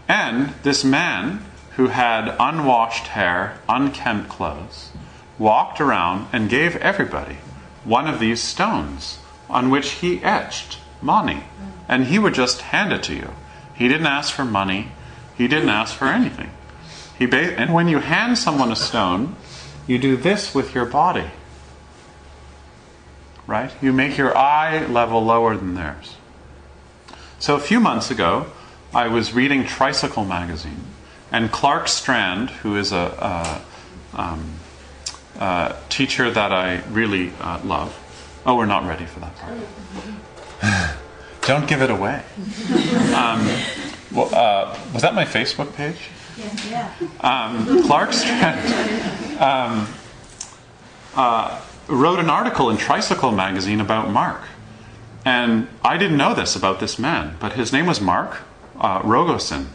And 0.07 0.53
this 0.63 0.83
man 0.83 1.45
who 1.75 1.87
had 1.87 2.35
unwashed 2.39 3.07
hair, 3.07 3.57
unkempt 3.67 4.29
clothes, 4.29 4.91
walked 5.39 5.81
around 5.81 6.27
and 6.31 6.49
gave 6.49 6.75
everybody 6.77 7.37
one 7.83 8.07
of 8.07 8.19
these 8.19 8.41
stones 8.41 9.19
on 9.49 9.69
which 9.69 9.91
he 9.91 10.23
etched 10.23 10.79
Mani. 11.01 11.43
And 11.87 12.05
he 12.05 12.19
would 12.19 12.33
just 12.33 12.61
hand 12.61 12.93
it 12.93 13.03
to 13.03 13.15
you. 13.15 13.31
He 13.75 13.87
didn't 13.87 14.07
ask 14.07 14.33
for 14.33 14.45
money, 14.45 14.91
he 15.37 15.47
didn't 15.47 15.69
ask 15.69 15.95
for 15.95 16.05
anything. 16.05 16.51
He 17.17 17.25
ba- 17.25 17.59
and 17.59 17.73
when 17.73 17.87
you 17.87 17.99
hand 17.99 18.37
someone 18.37 18.71
a 18.71 18.75
stone, 18.75 19.35
you 19.87 19.97
do 19.97 20.15
this 20.15 20.55
with 20.55 20.73
your 20.73 20.85
body. 20.85 21.31
Right? 23.45 23.71
You 23.81 23.91
make 23.91 24.17
your 24.17 24.35
eye 24.37 24.85
level 24.85 25.23
lower 25.23 25.57
than 25.57 25.75
theirs. 25.75 26.15
So 27.39 27.55
a 27.55 27.59
few 27.59 27.79
months 27.79 28.09
ago, 28.09 28.45
I 28.95 29.07
was 29.07 29.33
reading 29.33 29.65
Tricycle 29.65 30.23
magazine, 30.23 30.83
and 31.31 31.51
Clark 31.51 31.87
Strand, 31.87 32.51
who 32.51 32.75
is 32.75 32.91
a, 32.91 33.65
a, 34.13 34.21
um, 34.21 34.53
a 35.39 35.75
teacher 35.89 36.29
that 36.29 36.51
I 36.51 36.83
really 36.91 37.33
uh, 37.41 37.59
love. 37.63 37.99
Oh, 38.45 38.55
we're 38.55 38.67
not 38.67 38.85
ready 38.85 39.05
for 39.05 39.19
that 39.21 39.35
part. 39.37 40.95
Don't 41.41 41.67
give 41.67 41.81
it 41.81 41.89
away. 41.89 42.23
Um, 43.13 43.47
well, 44.11 44.33
uh, 44.33 44.77
was 44.91 45.03
that 45.03 45.13
my 45.13 45.23
Facebook 45.23 45.73
page? 45.75 46.09
Yeah. 46.69 46.91
Um, 47.21 47.83
Clark 47.83 48.11
Strand 48.11 48.59
um, 49.39 49.87
uh, 51.15 51.61
wrote 51.87 52.19
an 52.19 52.29
article 52.29 52.69
in 52.69 52.77
Tricycle 52.77 53.31
magazine 53.31 53.79
about 53.79 54.09
Mark. 54.09 54.41
And 55.25 55.67
I 55.83 55.97
didn't 55.97 56.17
know 56.17 56.33
this 56.33 56.55
about 56.55 56.79
this 56.79 56.97
man, 56.97 57.37
but 57.39 57.53
his 57.53 57.71
name 57.71 57.85
was 57.85 58.01
Mark 58.01 58.41
uh, 58.83 59.01
Rogosin. 59.01 59.67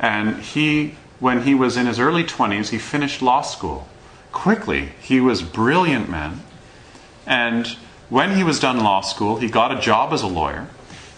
And 0.00 0.38
he, 0.38 0.96
when 1.20 1.42
he 1.42 1.54
was 1.54 1.76
in 1.76 1.86
his 1.86 2.00
early 2.00 2.24
20s, 2.24 2.70
he 2.70 2.78
finished 2.78 3.20
law 3.20 3.42
school. 3.42 3.86
Quickly, 4.32 4.92
he 5.00 5.20
was 5.20 5.42
brilliant 5.42 6.08
man. 6.08 6.40
And 7.26 7.66
when 8.08 8.34
he 8.36 8.42
was 8.42 8.58
done 8.58 8.80
law 8.80 9.02
school, 9.02 9.36
he 9.36 9.48
got 9.48 9.76
a 9.76 9.80
job 9.80 10.12
as 10.12 10.22
a 10.22 10.26
lawyer. 10.26 10.68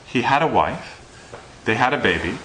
He 0.07 0.23
had 0.23 0.43
a 0.43 0.47
wife. 0.47 0.99
They 1.65 1.77
had 1.77 1.95
a 1.95 1.99
baby. 1.99 2.37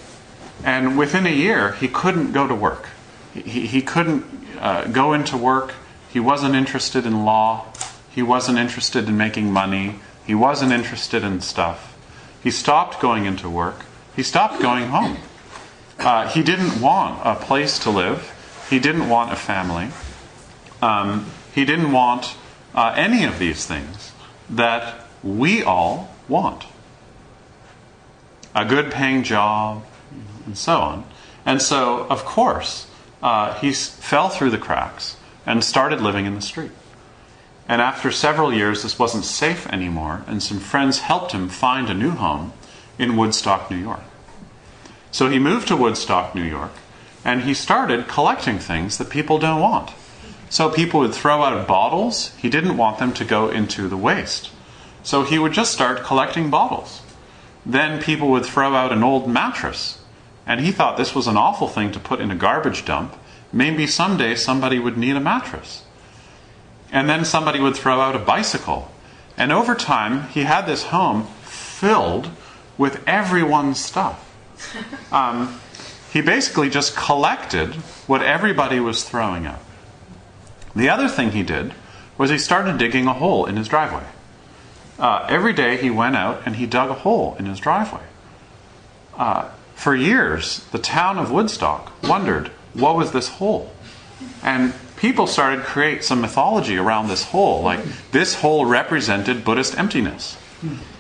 And 0.63 0.98
within 0.98 1.26
a 1.26 1.32
year, 1.32 1.74
he 1.74 1.88
couldn't 1.88 2.32
go 2.32 2.48
to 2.48 2.56
work. 2.56 2.88
He, 3.34 3.68
he 3.68 3.82
couldn't 3.82 4.26
uh, 4.60 4.86
go 4.86 5.13
into 5.13 5.38
work. 5.38 5.74
He 6.10 6.20
wasn't 6.20 6.56
interested 6.56 7.06
in 7.06 7.26
law. 7.26 7.66
He 8.10 8.22
wasn't 8.22 8.58
interested 8.58 9.08
in 9.08 9.18
making 9.18 9.52
money. 9.52 10.00
He 10.26 10.36
wasn't 10.36 10.72
interested 10.72 11.24
in 11.24 11.42
stuff. 11.42 11.96
He 12.42 12.52
stopped 12.52 13.00
going 13.00 13.26
into 13.26 13.50
work. 13.50 13.86
He 14.18 14.24
stopped 14.24 14.60
going 14.62 14.88
home. 14.88 15.18
Uh, 16.00 16.28
he 16.28 16.44
didn't 16.44 16.82
want 16.82 17.22
a 17.24 17.36
place 17.36 17.80
to 17.80 17.92
live. 17.92 18.34
He 18.68 18.80
didn't 18.80 19.08
want 19.08 19.32
a 19.32 19.36
family. 19.36 19.90
Um, 20.82 21.28
he 21.54 21.64
didn't 21.66 21.92
want 21.92 22.36
uh, 22.74 22.94
any 22.98 23.24
of 23.24 23.40
these 23.40 23.66
things 23.66 24.12
that 24.50 25.06
we 25.24 25.64
all 25.64 26.10
want 26.28 26.66
a 28.56 28.66
good 28.66 28.92
paying 28.92 29.22
job, 29.22 29.86
and 30.48 30.58
so 30.58 30.80
on. 30.80 31.06
And 31.46 31.62
so, 31.62 32.08
of 32.10 32.26
course, 32.26 32.88
uh, 33.22 33.54
he 33.60 33.72
fell 33.72 34.30
through 34.30 34.50
the 34.50 34.58
cracks 34.58 35.18
and 35.46 35.64
started 35.64 36.02
living 36.02 36.26
in 36.26 36.34
the 36.34 36.42
street. 36.42 36.72
And 37.70 37.84
after 37.84 38.12
several 38.12 38.52
years, 38.52 38.82
this 38.82 38.98
wasn't 38.98 39.26
safe 39.26 39.68
anymore, 39.68 40.24
and 40.26 40.42
some 40.42 40.60
friends 40.60 41.02
helped 41.02 41.34
him 41.34 41.50
find 41.50 41.88
a 41.88 41.94
new 41.94 42.12
home 42.12 42.54
in 42.98 43.18
Woodstock, 43.18 43.70
New 43.70 43.78
York. 43.78 44.02
So 45.12 45.30
he 45.30 45.40
moved 45.40 45.68
to 45.70 45.76
Woodstock, 45.76 46.36
New 46.36 46.44
York, 46.44 46.72
and 47.24 47.42
he 47.42 47.54
started 47.54 48.08
collecting 48.08 48.60
things 48.60 48.98
that 48.98 49.10
people 49.10 49.40
don't 49.40 49.62
want. 49.62 49.92
So 50.50 50.70
people 50.70 51.02
would 51.02 51.14
throw 51.14 51.44
out 51.44 51.68
bottles, 51.68 52.34
he 52.38 52.50
didn't 52.50 52.78
want 52.78 53.00
them 53.00 53.14
to 53.14 53.26
go 53.26 53.50
into 53.50 53.88
the 53.88 53.98
waste. 53.98 54.52
So 55.04 55.24
he 55.24 55.40
would 55.40 55.54
just 55.54 55.74
start 55.74 56.04
collecting 56.04 56.50
bottles. 56.50 57.02
Then 57.66 58.02
people 58.02 58.30
would 58.30 58.46
throw 58.46 58.74
out 58.76 58.94
an 58.94 59.04
old 59.04 59.28
mattress, 59.28 60.00
and 60.46 60.62
he 60.62 60.72
thought 60.72 60.98
this 60.98 61.14
was 61.14 61.28
an 61.28 61.36
awful 61.36 61.68
thing 61.68 61.92
to 61.92 62.00
put 62.00 62.22
in 62.22 62.32
a 62.32 62.36
garbage 62.36 62.86
dump. 62.86 63.16
Maybe 63.52 63.88
someday 63.88 64.36
somebody 64.36 64.80
would 64.80 64.98
need 64.98 65.16
a 65.16 65.22
mattress. 65.22 65.84
And 66.92 67.10
then 67.10 67.26
somebody 67.26 67.60
would 67.60 67.76
throw 67.76 68.00
out 68.00 68.16
a 68.16 68.20
bicycle. 68.20 68.90
And 69.36 69.52
over 69.52 69.76
time, 69.76 70.30
he 70.30 70.44
had 70.44 70.66
this 70.66 70.84
home 70.84 71.28
filled 71.44 72.30
with 72.78 73.04
everyone's 73.08 73.84
stuff. 73.84 74.24
Um, 75.10 75.62
he 76.12 76.22
basically 76.22 76.70
just 76.70 76.96
collected 76.96 77.76
what 78.08 78.22
everybody 78.22 78.80
was 78.80 79.04
throwing 79.04 79.46
out. 79.46 79.62
The 80.76 80.90
other 80.90 81.08
thing 81.08 81.32
he 81.32 81.44
did 81.44 81.74
was 82.18 82.30
he 82.30 82.38
started 82.38 82.78
digging 82.78 83.08
a 83.08 83.13
hole 83.13 83.46
in 83.46 83.56
his 83.56 83.68
driveway. 83.68 84.06
Uh, 85.00 85.26
every 85.30 85.54
day 85.54 85.78
he 85.78 85.90
went 85.90 86.16
out 86.16 86.42
and 86.46 86.56
he 86.56 86.66
dug 86.66 86.90
a 86.90 86.96
hole 86.96 87.36
in 87.40 87.46
his 87.46 87.60
driveway. 87.60 88.04
Uh, 89.16 89.50
for 89.76 89.96
years, 89.96 90.66
the 90.72 90.80
town 90.80 91.20
of 91.20 91.32
Woodstock 91.32 91.92
wondered 92.04 92.50
what 92.74 92.96
was 92.96 93.12
this 93.12 93.28
hole? 93.28 93.72
And 94.44 94.74
people 94.98 95.28
started 95.28 95.58
to 95.58 95.63
create 95.63 96.04
some 96.04 96.22
mythology 96.22 96.78
around 96.78 97.08
this 97.08 97.26
hole. 97.26 97.62
Like, 97.62 97.80
this 98.12 98.36
hole 98.36 98.66
represented 98.66 99.44
Buddhist 99.46 99.78
emptiness. 99.78 100.38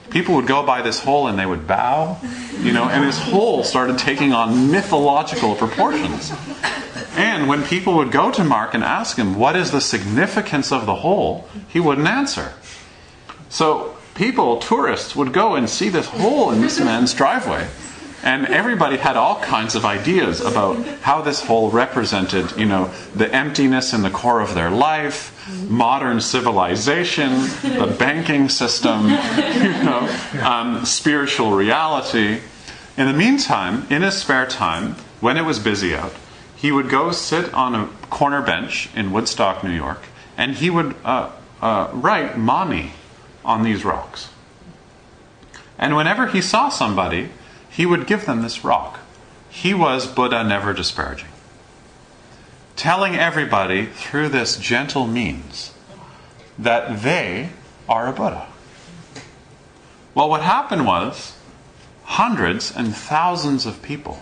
People 0.09 0.35
would 0.35 0.47
go 0.47 0.65
by 0.65 0.81
this 0.81 0.99
hole 0.99 1.27
and 1.27 1.37
they 1.37 1.45
would 1.45 1.67
bow, 1.67 2.17
you 2.61 2.71
know, 2.71 2.87
and 2.89 3.03
this 3.03 3.19
hole 3.19 3.63
started 3.63 3.97
taking 3.97 4.31
on 4.33 4.71
mythological 4.71 5.55
proportions. 5.55 6.31
And 7.15 7.47
when 7.47 7.63
people 7.63 7.95
would 7.95 8.11
go 8.11 8.31
to 8.31 8.43
Mark 8.43 8.73
and 8.73 8.83
ask 8.83 9.17
him, 9.17 9.35
What 9.35 9.55
is 9.55 9.71
the 9.71 9.81
significance 9.81 10.71
of 10.71 10.85
the 10.85 10.95
hole? 10.95 11.47
he 11.67 11.79
wouldn't 11.79 12.07
answer. 12.07 12.53
So 13.49 13.95
people, 14.15 14.57
tourists, 14.57 15.15
would 15.15 15.33
go 15.33 15.55
and 15.55 15.69
see 15.69 15.89
this 15.89 16.07
hole 16.07 16.51
in 16.51 16.61
this 16.61 16.79
man's 16.79 17.13
driveway. 17.13 17.67
And 18.23 18.47
everybody 18.47 18.97
had 18.97 19.15
all 19.15 19.39
kinds 19.41 19.75
of 19.75 19.85
ideas 19.85 20.41
about 20.41 20.83
how 21.01 21.21
this 21.21 21.41
hole 21.43 21.69
represented, 21.69 22.51
you 22.57 22.65
know, 22.65 22.91
the 23.15 23.31
emptiness 23.33 23.93
in 23.93 24.01
the 24.01 24.09
core 24.09 24.41
of 24.41 24.55
their 24.55 24.71
life, 24.71 25.33
modern 25.69 26.19
civilization, 26.19 27.31
the 27.61 27.95
banking 27.97 28.49
system, 28.49 29.03
you 29.03 29.83
know, 29.83 30.19
um, 30.43 30.83
spiritual 30.83 31.51
reality. 31.51 32.39
In 32.97 33.05
the 33.05 33.13
meantime, 33.13 33.85
in 33.91 34.01
his 34.01 34.15
spare 34.17 34.47
time, 34.47 34.95
when 35.21 35.37
it 35.37 35.45
was 35.45 35.59
busy 35.59 35.93
out, 35.93 36.13
he 36.55 36.71
would 36.71 36.89
go 36.89 37.11
sit 37.11 37.53
on 37.53 37.75
a 37.75 37.87
corner 38.09 38.41
bench 38.41 38.89
in 38.95 39.11
Woodstock, 39.11 39.63
New 39.63 39.71
York, 39.71 40.01
and 40.35 40.55
he 40.55 40.71
would 40.71 40.95
uh, 41.05 41.31
uh, 41.61 41.89
write 41.93 42.37
mani 42.37 42.93
on 43.45 43.63
these 43.63 43.85
rocks. 43.85 44.29
And 45.77 45.95
whenever 45.95 46.27
he 46.27 46.41
saw 46.41 46.69
somebody, 46.69 47.29
he 47.77 47.85
would 47.85 48.07
give 48.07 48.25
them 48.25 48.41
this 48.41 48.63
rock. 48.63 48.99
He 49.51 49.71
was 49.71 50.07
Buddha 50.07 50.43
never 50.43 50.73
disparaging. 50.73 51.29
Telling 52.75 53.15
everybody 53.15 53.85
through 53.85 54.29
this 54.29 54.57
gentle 54.57 55.05
means 55.05 55.75
that 56.57 57.03
they 57.03 57.51
are 57.87 58.07
a 58.07 58.11
Buddha. 58.13 58.47
Well, 60.15 60.27
what 60.27 60.41
happened 60.41 60.87
was 60.87 61.37
hundreds 62.03 62.75
and 62.75 62.95
thousands 62.95 63.67
of 63.67 63.83
people 63.83 64.21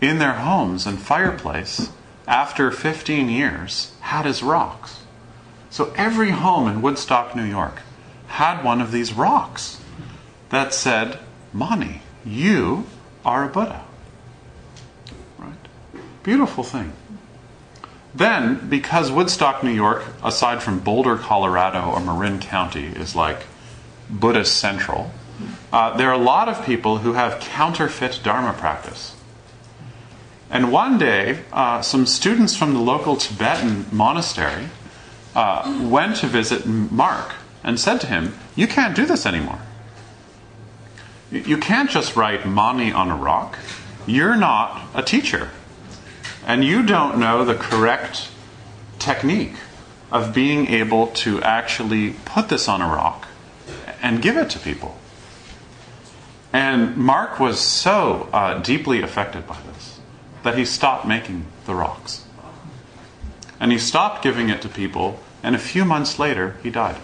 in 0.00 0.20
their 0.20 0.34
homes 0.34 0.86
and 0.86 1.00
fireplace 1.00 1.90
after 2.28 2.70
15 2.70 3.28
years 3.28 3.92
had 4.02 4.24
his 4.24 4.44
rocks. 4.44 5.00
So 5.68 5.92
every 5.96 6.30
home 6.30 6.68
in 6.68 6.80
Woodstock, 6.80 7.34
New 7.34 7.42
York 7.42 7.80
had 8.28 8.62
one 8.62 8.80
of 8.80 8.92
these 8.92 9.12
rocks 9.12 9.80
that 10.50 10.72
said, 10.72 11.18
Mani, 11.52 12.02
you 12.26 12.86
are 13.24 13.44
a 13.44 13.48
Buddha. 13.48 13.84
Right? 15.38 15.54
Beautiful 16.22 16.64
thing. 16.64 16.92
Then, 18.14 18.68
because 18.68 19.12
Woodstock, 19.12 19.62
New 19.62 19.70
York, 19.70 20.02
aside 20.24 20.62
from 20.62 20.80
Boulder, 20.80 21.16
Colorado, 21.16 21.90
or 21.90 22.00
Marin 22.00 22.40
County, 22.40 22.86
is 22.86 23.14
like 23.14 23.44
Buddhist 24.08 24.56
central, 24.56 25.12
uh, 25.72 25.96
there 25.96 26.08
are 26.08 26.14
a 26.14 26.24
lot 26.24 26.48
of 26.48 26.64
people 26.64 26.98
who 26.98 27.12
have 27.12 27.40
counterfeit 27.40 28.20
Dharma 28.22 28.54
practice. 28.54 29.14
And 30.50 30.72
one 30.72 30.96
day, 30.96 31.40
uh, 31.52 31.82
some 31.82 32.06
students 32.06 32.56
from 32.56 32.72
the 32.72 32.80
local 32.80 33.16
Tibetan 33.16 33.86
monastery 33.92 34.68
uh, 35.34 35.80
went 35.82 36.16
to 36.16 36.26
visit 36.26 36.64
Mark 36.64 37.34
and 37.62 37.78
said 37.78 38.00
to 38.00 38.06
him, 38.06 38.34
You 38.54 38.66
can't 38.66 38.96
do 38.96 39.04
this 39.04 39.26
anymore. 39.26 39.60
You 41.30 41.58
can't 41.58 41.90
just 41.90 42.14
write 42.14 42.46
Mani 42.46 42.92
on 42.92 43.10
a 43.10 43.16
rock. 43.16 43.58
You're 44.06 44.36
not 44.36 44.82
a 44.94 45.02
teacher. 45.02 45.50
And 46.46 46.64
you 46.64 46.84
don't 46.84 47.18
know 47.18 47.44
the 47.44 47.56
correct 47.56 48.30
technique 48.98 49.54
of 50.12 50.32
being 50.32 50.68
able 50.68 51.08
to 51.08 51.42
actually 51.42 52.14
put 52.24 52.48
this 52.48 52.68
on 52.68 52.80
a 52.80 52.86
rock 52.86 53.26
and 54.00 54.22
give 54.22 54.36
it 54.36 54.50
to 54.50 54.58
people. 54.60 54.96
And 56.52 56.96
Mark 56.96 57.40
was 57.40 57.58
so 57.58 58.28
uh, 58.32 58.60
deeply 58.60 59.02
affected 59.02 59.46
by 59.46 59.58
this 59.66 59.98
that 60.44 60.56
he 60.56 60.64
stopped 60.64 61.06
making 61.06 61.44
the 61.66 61.74
rocks. 61.74 62.24
And 63.58 63.72
he 63.72 63.78
stopped 63.78 64.22
giving 64.22 64.48
it 64.48 64.62
to 64.62 64.68
people, 64.68 65.18
and 65.42 65.56
a 65.56 65.58
few 65.58 65.84
months 65.84 66.20
later, 66.20 66.56
he 66.62 66.70
died. 66.70 66.96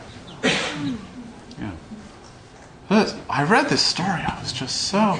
I 2.92 3.44
read 3.44 3.68
this 3.68 3.82
story. 3.82 4.08
I 4.08 4.38
was 4.40 4.52
just 4.52 4.82
so. 4.82 5.18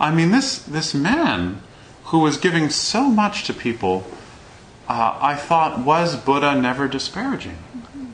I 0.00 0.14
mean, 0.14 0.30
this 0.30 0.58
this 0.58 0.94
man 0.94 1.62
who 2.04 2.18
was 2.18 2.36
giving 2.36 2.68
so 2.68 3.08
much 3.08 3.44
to 3.44 3.54
people, 3.54 4.06
uh, 4.88 5.18
I 5.20 5.34
thought 5.34 5.80
was 5.80 6.16
Buddha 6.16 6.54
never 6.54 6.86
disparaging, 6.86 7.58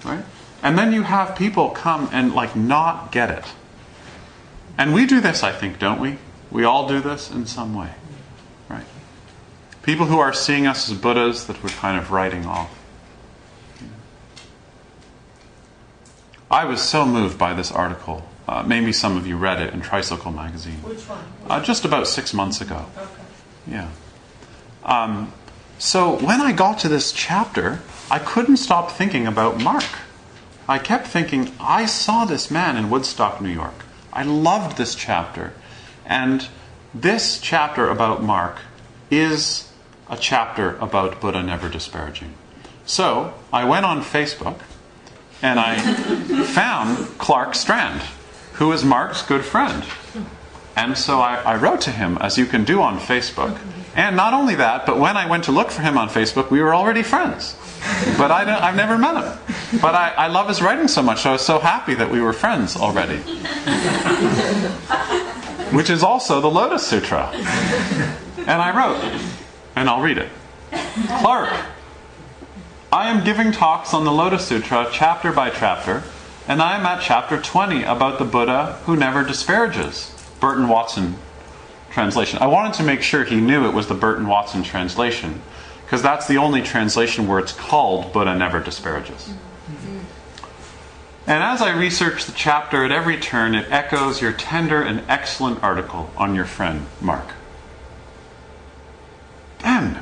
right? 0.04 0.24
And 0.62 0.78
then 0.78 0.92
you 0.92 1.02
have 1.02 1.36
people 1.36 1.70
come 1.70 2.08
and 2.12 2.34
like 2.34 2.54
not 2.54 3.12
get 3.12 3.30
it. 3.30 3.44
And 4.78 4.94
we 4.94 5.06
do 5.06 5.20
this, 5.20 5.42
I 5.42 5.52
think, 5.52 5.78
don't 5.78 6.00
we? 6.00 6.18
We 6.50 6.64
all 6.64 6.88
do 6.88 7.00
this 7.00 7.30
in 7.30 7.46
some 7.46 7.74
way, 7.74 7.90
right? 8.68 8.84
People 9.82 10.06
who 10.06 10.18
are 10.18 10.32
seeing 10.32 10.66
us 10.66 10.90
as 10.90 10.96
Buddhas 10.96 11.46
that 11.46 11.62
we're 11.62 11.70
kind 11.70 11.98
of 11.98 12.10
writing 12.10 12.46
off. 12.46 12.76
I 16.50 16.64
was 16.64 16.82
so 16.82 17.06
moved 17.06 17.38
by 17.38 17.54
this 17.54 17.70
article 17.70 18.24
uh, 18.50 18.64
maybe 18.64 18.92
some 18.92 19.16
of 19.16 19.28
you 19.28 19.36
read 19.36 19.62
it 19.62 19.72
in 19.72 19.80
Tricycle 19.80 20.32
magazine. 20.32 20.82
Which 20.82 21.08
one? 21.08 21.22
Uh, 21.48 21.62
just 21.62 21.84
about 21.84 22.08
six 22.08 22.34
months 22.34 22.60
ago. 22.60 22.84
Okay. 22.98 23.22
Yeah. 23.68 23.88
Um, 24.82 25.32
so 25.78 26.16
when 26.16 26.40
I 26.40 26.50
got 26.50 26.80
to 26.80 26.88
this 26.88 27.12
chapter, 27.12 27.80
I 28.10 28.18
couldn't 28.18 28.56
stop 28.56 28.90
thinking 28.90 29.24
about 29.24 29.62
Mark. 29.62 29.84
I 30.68 30.78
kept 30.78 31.06
thinking, 31.06 31.52
I 31.60 31.86
saw 31.86 32.24
this 32.24 32.50
man 32.50 32.76
in 32.76 32.90
Woodstock, 32.90 33.40
New 33.40 33.50
York. 33.50 33.84
I 34.12 34.24
loved 34.24 34.76
this 34.76 34.96
chapter. 34.96 35.52
And 36.04 36.48
this 36.92 37.40
chapter 37.40 37.88
about 37.88 38.20
Mark 38.20 38.58
is 39.12 39.70
a 40.08 40.16
chapter 40.16 40.76
about 40.78 41.20
Buddha 41.20 41.40
never 41.40 41.68
disparaging. 41.68 42.34
So 42.84 43.32
I 43.52 43.64
went 43.64 43.86
on 43.86 44.02
Facebook 44.02 44.58
and 45.40 45.60
I 45.60 45.78
found 46.46 47.16
Clark 47.18 47.54
Strand 47.54 48.02
who 48.60 48.68
was 48.68 48.84
Mark's 48.84 49.22
good 49.22 49.42
friend. 49.42 49.82
And 50.76 50.96
so 50.96 51.18
I, 51.18 51.36
I, 51.36 51.56
wrote 51.56 51.80
to 51.82 51.90
him, 51.90 52.18
as 52.20 52.36
you 52.36 52.44
can 52.44 52.62
do 52.62 52.82
on 52.82 52.98
Facebook. 52.98 53.58
And 53.96 54.14
not 54.16 54.34
only 54.34 54.54
that, 54.56 54.84
but 54.84 54.98
when 54.98 55.16
I 55.16 55.26
went 55.26 55.44
to 55.44 55.52
look 55.52 55.70
for 55.70 55.80
him 55.80 55.96
on 55.96 56.10
Facebook, 56.10 56.50
we 56.50 56.60
were 56.60 56.74
already 56.74 57.02
friends. 57.02 57.56
But 58.18 58.30
I 58.30 58.44
have 58.44 58.76
never 58.76 58.98
met 58.98 59.16
him. 59.16 59.80
But 59.80 59.94
I, 59.94 60.10
I 60.10 60.26
love 60.26 60.46
his 60.46 60.60
writing 60.60 60.88
so 60.88 61.02
much, 61.02 61.22
so 61.22 61.30
I 61.30 61.32
was 61.32 61.42
so 61.44 61.58
happy 61.58 61.94
that 61.94 62.10
we 62.10 62.20
were 62.20 62.34
friends 62.34 62.76
already. 62.76 63.16
Which 65.74 65.88
is 65.88 66.02
also 66.02 66.42
the 66.42 66.50
Lotus 66.50 66.86
Sutra. 66.86 67.30
And 67.32 68.60
I 68.60 68.76
wrote, 68.76 69.02
and 69.74 69.88
I'll 69.88 70.02
read 70.02 70.18
it 70.18 70.28
Clark, 71.20 71.50
I 72.92 73.08
am 73.08 73.24
giving 73.24 73.52
talks 73.52 73.94
on 73.94 74.04
the 74.04 74.12
Lotus 74.12 74.46
Sutra 74.46 74.86
chapter 74.92 75.32
by 75.32 75.48
chapter 75.48 76.02
and 76.48 76.60
I 76.60 76.76
am 76.78 76.86
at 76.86 77.02
chapter 77.02 77.40
20 77.40 77.82
about 77.84 78.18
the 78.18 78.24
Buddha 78.24 78.80
who 78.84 78.96
never 78.96 79.22
disparages. 79.22 80.14
Burton 80.40 80.68
Watson 80.68 81.16
translation. 81.90 82.38
I 82.40 82.46
wanted 82.46 82.74
to 82.74 82.82
make 82.82 83.02
sure 83.02 83.24
he 83.24 83.40
knew 83.40 83.66
it 83.66 83.74
was 83.74 83.88
the 83.88 83.94
Burton 83.94 84.26
Watson 84.26 84.62
translation, 84.62 85.42
because 85.84 86.02
that's 86.02 86.26
the 86.26 86.36
only 86.36 86.62
translation 86.62 87.26
where 87.26 87.38
it's 87.38 87.52
called 87.52 88.12
Buddha 88.12 88.34
never 88.34 88.60
disparages. 88.60 89.32
And 91.26 91.42
as 91.44 91.60
I 91.60 91.76
researched 91.76 92.26
the 92.26 92.32
chapter 92.32 92.84
at 92.84 92.90
every 92.90 93.18
turn, 93.18 93.54
it 93.54 93.70
echoes 93.70 94.20
your 94.20 94.32
tender 94.32 94.82
and 94.82 95.02
excellent 95.08 95.62
article 95.62 96.10
on 96.16 96.34
your 96.34 96.46
friend 96.46 96.86
Mark. 97.00 97.34
Then, 99.58 100.00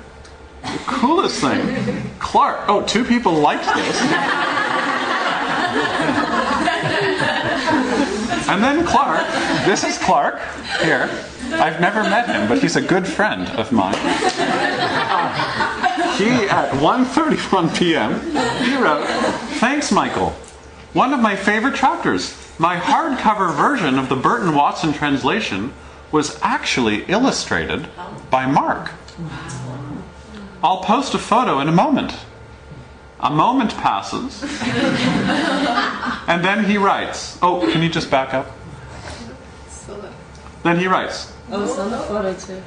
the 0.62 0.78
coolest 0.86 1.41
thing, 1.41 2.11
Clark. 2.18 2.68
Oh, 2.68 2.82
two 2.86 3.05
people 3.05 3.34
liked 3.34 3.66
this. 3.74 4.01
And 8.49 8.65
then 8.65 8.87
Clark, 8.87 9.27
this 9.67 9.85
is 9.85 9.99
Clark 9.99 10.41
here. 10.81 11.11
I've 11.53 11.81
never 11.81 12.03
met 12.03 12.29
him, 12.29 12.49
but 12.49 12.61
he's 12.61 12.77
a 12.77 12.81
good 12.81 13.07
friend 13.07 13.47
of 13.59 13.73
mine. 13.73 13.95
Uh, 13.97 15.29
he, 16.17 16.49
at 16.49 16.71
1.31 16.73 17.77
p.m., 17.77 18.21
he 18.65 18.77
wrote, 18.77 19.07
Thanks, 19.59 19.93
Michael. 19.93 20.31
One 20.95 21.13
of 21.13 21.21
my 21.21 21.37
favorite 21.37 21.75
chapters. 21.75 22.37
My 22.59 22.77
hardcover 22.77 23.55
version 23.55 23.99
of 23.99 24.09
the 24.09 24.17
Burton 24.17 24.55
Watson 24.55 24.93
translation 24.93 25.73
was 26.11 26.39
actually 26.43 27.05
illustrated 27.05 27.89
by 28.31 28.47
Mark. 28.47 28.91
I'll 30.63 30.83
post 30.83 31.15
a 31.15 31.19
photo 31.19 31.61
in 31.61 31.69
a 31.69 31.73
moment. 31.73 32.17
A 33.21 33.31
moment 33.31 33.75
passes, 33.75 34.43
and 36.29 36.45
then 36.45 36.64
he 36.64 36.79
writes. 36.79 37.37
Oh, 37.43 37.69
can 37.73 37.83
you 37.83 37.89
just 37.89 38.11
back 38.12 38.33
up? 38.33 38.47
Then 40.62 40.79
he 40.79 40.87
writes. 40.87 41.33
Oh, 41.51 41.64
it's 41.64 41.79
on 41.79 41.91
the 41.91 41.99
photo 41.99 42.33
too. 42.35 42.62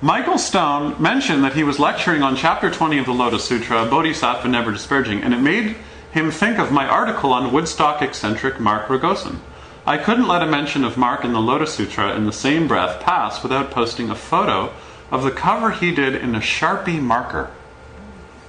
Michael 0.00 0.38
Stone 0.38 1.02
mentioned 1.02 1.42
that 1.42 1.54
he 1.54 1.64
was 1.64 1.80
lecturing 1.80 2.22
on 2.22 2.36
chapter 2.36 2.70
20 2.70 2.98
of 2.98 3.06
the 3.06 3.12
Lotus 3.12 3.44
Sutra, 3.44 3.84
Bodhisattva 3.86 4.46
Never 4.46 4.70
Disparaging, 4.70 5.22
and 5.22 5.34
it 5.34 5.40
made 5.40 5.74
him 6.12 6.30
think 6.30 6.60
of 6.60 6.70
my 6.70 6.86
article 6.86 7.32
on 7.32 7.52
Woodstock 7.52 8.02
eccentric 8.02 8.60
Mark 8.60 8.86
Rogosin. 8.86 9.40
I 9.84 9.98
couldn't 9.98 10.28
let 10.28 10.42
a 10.42 10.46
mention 10.46 10.84
of 10.84 10.96
Mark 10.96 11.24
in 11.24 11.32
the 11.32 11.40
Lotus 11.40 11.74
Sutra 11.74 12.14
in 12.14 12.26
the 12.26 12.32
same 12.32 12.68
breath 12.68 13.00
pass 13.00 13.42
without 13.42 13.72
posting 13.72 14.10
a 14.10 14.14
photo 14.14 14.72
of 15.10 15.24
the 15.24 15.32
cover 15.32 15.72
he 15.72 15.92
did 15.92 16.14
in 16.14 16.36
a 16.36 16.40
Sharpie 16.40 17.02
marker 17.02 17.50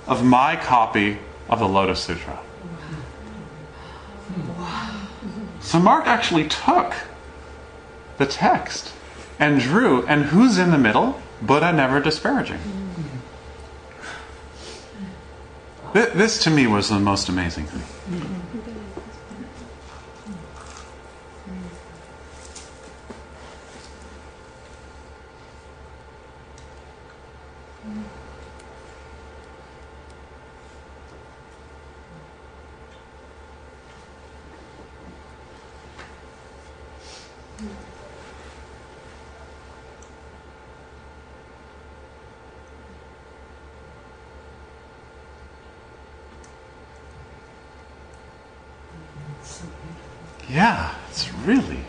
of 0.10 0.26
my 0.26 0.56
copy 0.56 1.20
of 1.48 1.60
the 1.60 1.68
Lotus 1.68 2.04
Sutra. 2.04 2.40
So 5.62 5.80
Mark 5.80 6.08
actually 6.08 6.48
took 6.48 6.96
the 8.18 8.26
text 8.26 8.92
and 9.38 9.62
drew, 9.62 10.06
and 10.08 10.26
who's 10.26 10.58
in 10.58 10.72
the 10.72 10.78
middle? 10.78 11.22
Buddha 11.42 11.72
never 11.72 12.02
disparaging. 12.02 12.60
This 15.94 16.44
to 16.44 16.50
me 16.50 16.68
was 16.68 16.90
the 16.90 17.00
most 17.00 17.30
amazing 17.30 17.66
thing. 17.66 17.84
Yeah, 50.50 50.96
it's 51.10 51.32
really 51.46 51.80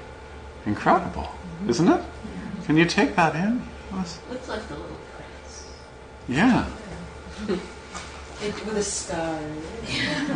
incredible, 0.66 1.30
isn't 1.66 1.88
it? 1.88 2.02
Can 2.66 2.76
you 2.76 2.84
take 2.84 3.16
that 3.16 3.34
in? 3.34 3.62
Let's- 3.92 4.18
Looks 4.30 4.48
like 4.48 4.66
the 4.68 4.74
little 4.74 4.96
prince. 5.16 5.66
Yeah. 6.28 6.66
It, 8.42 8.54
with 8.64 8.78
a 8.78 8.82
star, 8.82 9.34
and 9.36 10.28
the, 10.28 10.34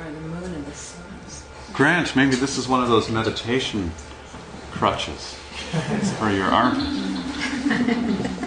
or 0.00 0.10
the 0.10 0.20
moon 0.20 0.54
and 0.54 0.64
the 0.64 0.72
stars. 0.72 1.44
Grant, 1.74 2.16
maybe 2.16 2.34
this 2.34 2.56
is 2.56 2.66
one 2.66 2.82
of 2.82 2.88
those 2.88 3.10
meditation 3.10 3.92
crutches 4.70 5.34
for 6.18 6.30
your 6.30 6.46
arm. 6.46 6.78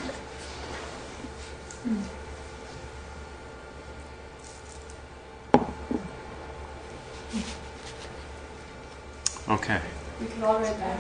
Okay. 9.49 9.82
We 10.19 10.27
can 10.27 10.43
all 10.43 10.59
write 10.59 10.77
back. 10.80 10.99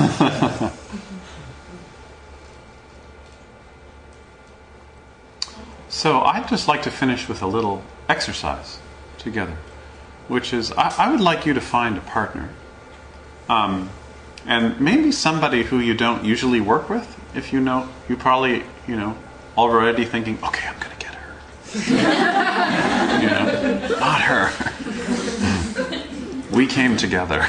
So 5.90 6.22
I'd 6.22 6.48
just 6.48 6.66
like 6.66 6.82
to 6.84 6.90
finish 6.90 7.28
with 7.28 7.42
a 7.42 7.46
little 7.46 7.82
exercise 8.08 8.78
together, 9.18 9.56
which 10.28 10.54
is 10.54 10.72
I, 10.72 10.94
I 10.96 11.10
would 11.10 11.20
like 11.20 11.44
you 11.44 11.52
to 11.52 11.60
find 11.60 11.98
a 11.98 12.00
partner, 12.00 12.48
um, 13.50 13.90
and 14.46 14.80
maybe 14.80 15.12
somebody 15.12 15.64
who 15.64 15.78
you 15.78 15.92
don't 15.92 16.24
usually 16.24 16.60
work 16.60 16.88
with. 16.88 17.18
If 17.34 17.52
you 17.52 17.60
know, 17.60 17.86
you 18.08 18.16
probably 18.16 18.62
you 18.88 18.96
know 18.96 19.14
already 19.58 20.06
thinking, 20.06 20.38
okay, 20.42 20.68
I'm 20.68 20.78
going 20.78 20.96
to 20.96 21.04
get 21.04 21.14
her. 21.16 21.34
you 23.20 23.28
know, 23.28 23.98
not 23.98 24.20
her. 24.22 24.69
We 26.50 26.66
came 26.66 26.96
together. 26.96 27.40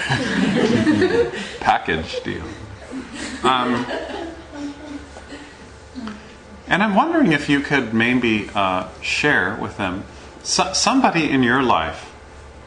Package 1.60 2.22
deal. 2.24 2.44
Um, 3.44 3.86
and 6.68 6.84
I'm 6.84 6.96
wondering 6.96 7.32
if 7.32 7.50
you 7.50 7.60
could 7.60 7.94
maybe 7.94 8.50
uh, 8.54 8.88
share 9.02 9.56
with 9.56 9.78
them 9.78 10.04
so- 10.44 10.74
somebody 10.74 11.30
in 11.30 11.44
your 11.44 11.62
life 11.62 12.12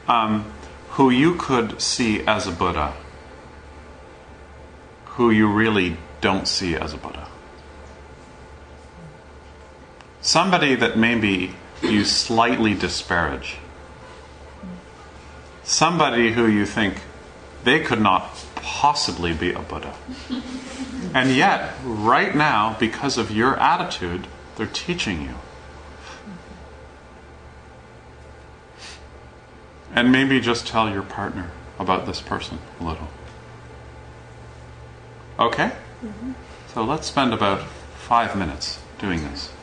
um, 0.09 0.53
who 0.91 1.11
you 1.11 1.35
could 1.37 1.81
see 1.81 2.23
as 2.27 2.47
a 2.47 2.53
Buddha, 2.53 2.93
who 5.17 5.31
you 5.31 5.51
really 5.51 5.97
don't 6.21 6.47
see 6.47 6.75
as 6.75 6.93
a 6.93 6.97
Buddha. 6.97 7.29
Somebody 10.21 10.75
that 10.75 10.99
maybe 10.99 11.55
you 11.83 12.05
slightly 12.05 12.75
disparage. 12.75 13.57
Somebody 15.65 16.33
who 16.33 16.47
you 16.47 16.67
think 16.67 17.01
they 17.65 17.81
could 17.81 18.01
not 18.01 18.37
possibly 18.57 19.33
be 19.33 19.53
a 19.53 19.61
Buddha. 19.61 19.95
And 21.15 21.31
yet, 21.31 21.75
right 21.85 22.35
now, 22.35 22.77
because 22.79 23.17
of 23.17 23.31
your 23.31 23.59
attitude, 23.59 24.27
they're 24.57 24.67
teaching 24.67 25.23
you. 25.23 25.35
And 29.95 30.11
maybe 30.11 30.41
just 30.41 30.67
tell 30.67 30.91
your 30.91 31.03
partner 31.03 31.51
about 31.79 32.05
this 32.07 32.21
person 32.21 32.59
a 32.81 32.85
little. 32.85 33.09
Okay? 35.39 35.71
Mm-hmm. 36.05 36.33
So 36.75 36.85
let's 36.85 37.07
spend 37.07 37.33
about 37.33 37.63
five 37.97 38.37
minutes 38.37 38.81
doing 38.99 39.23
this. 39.23 39.54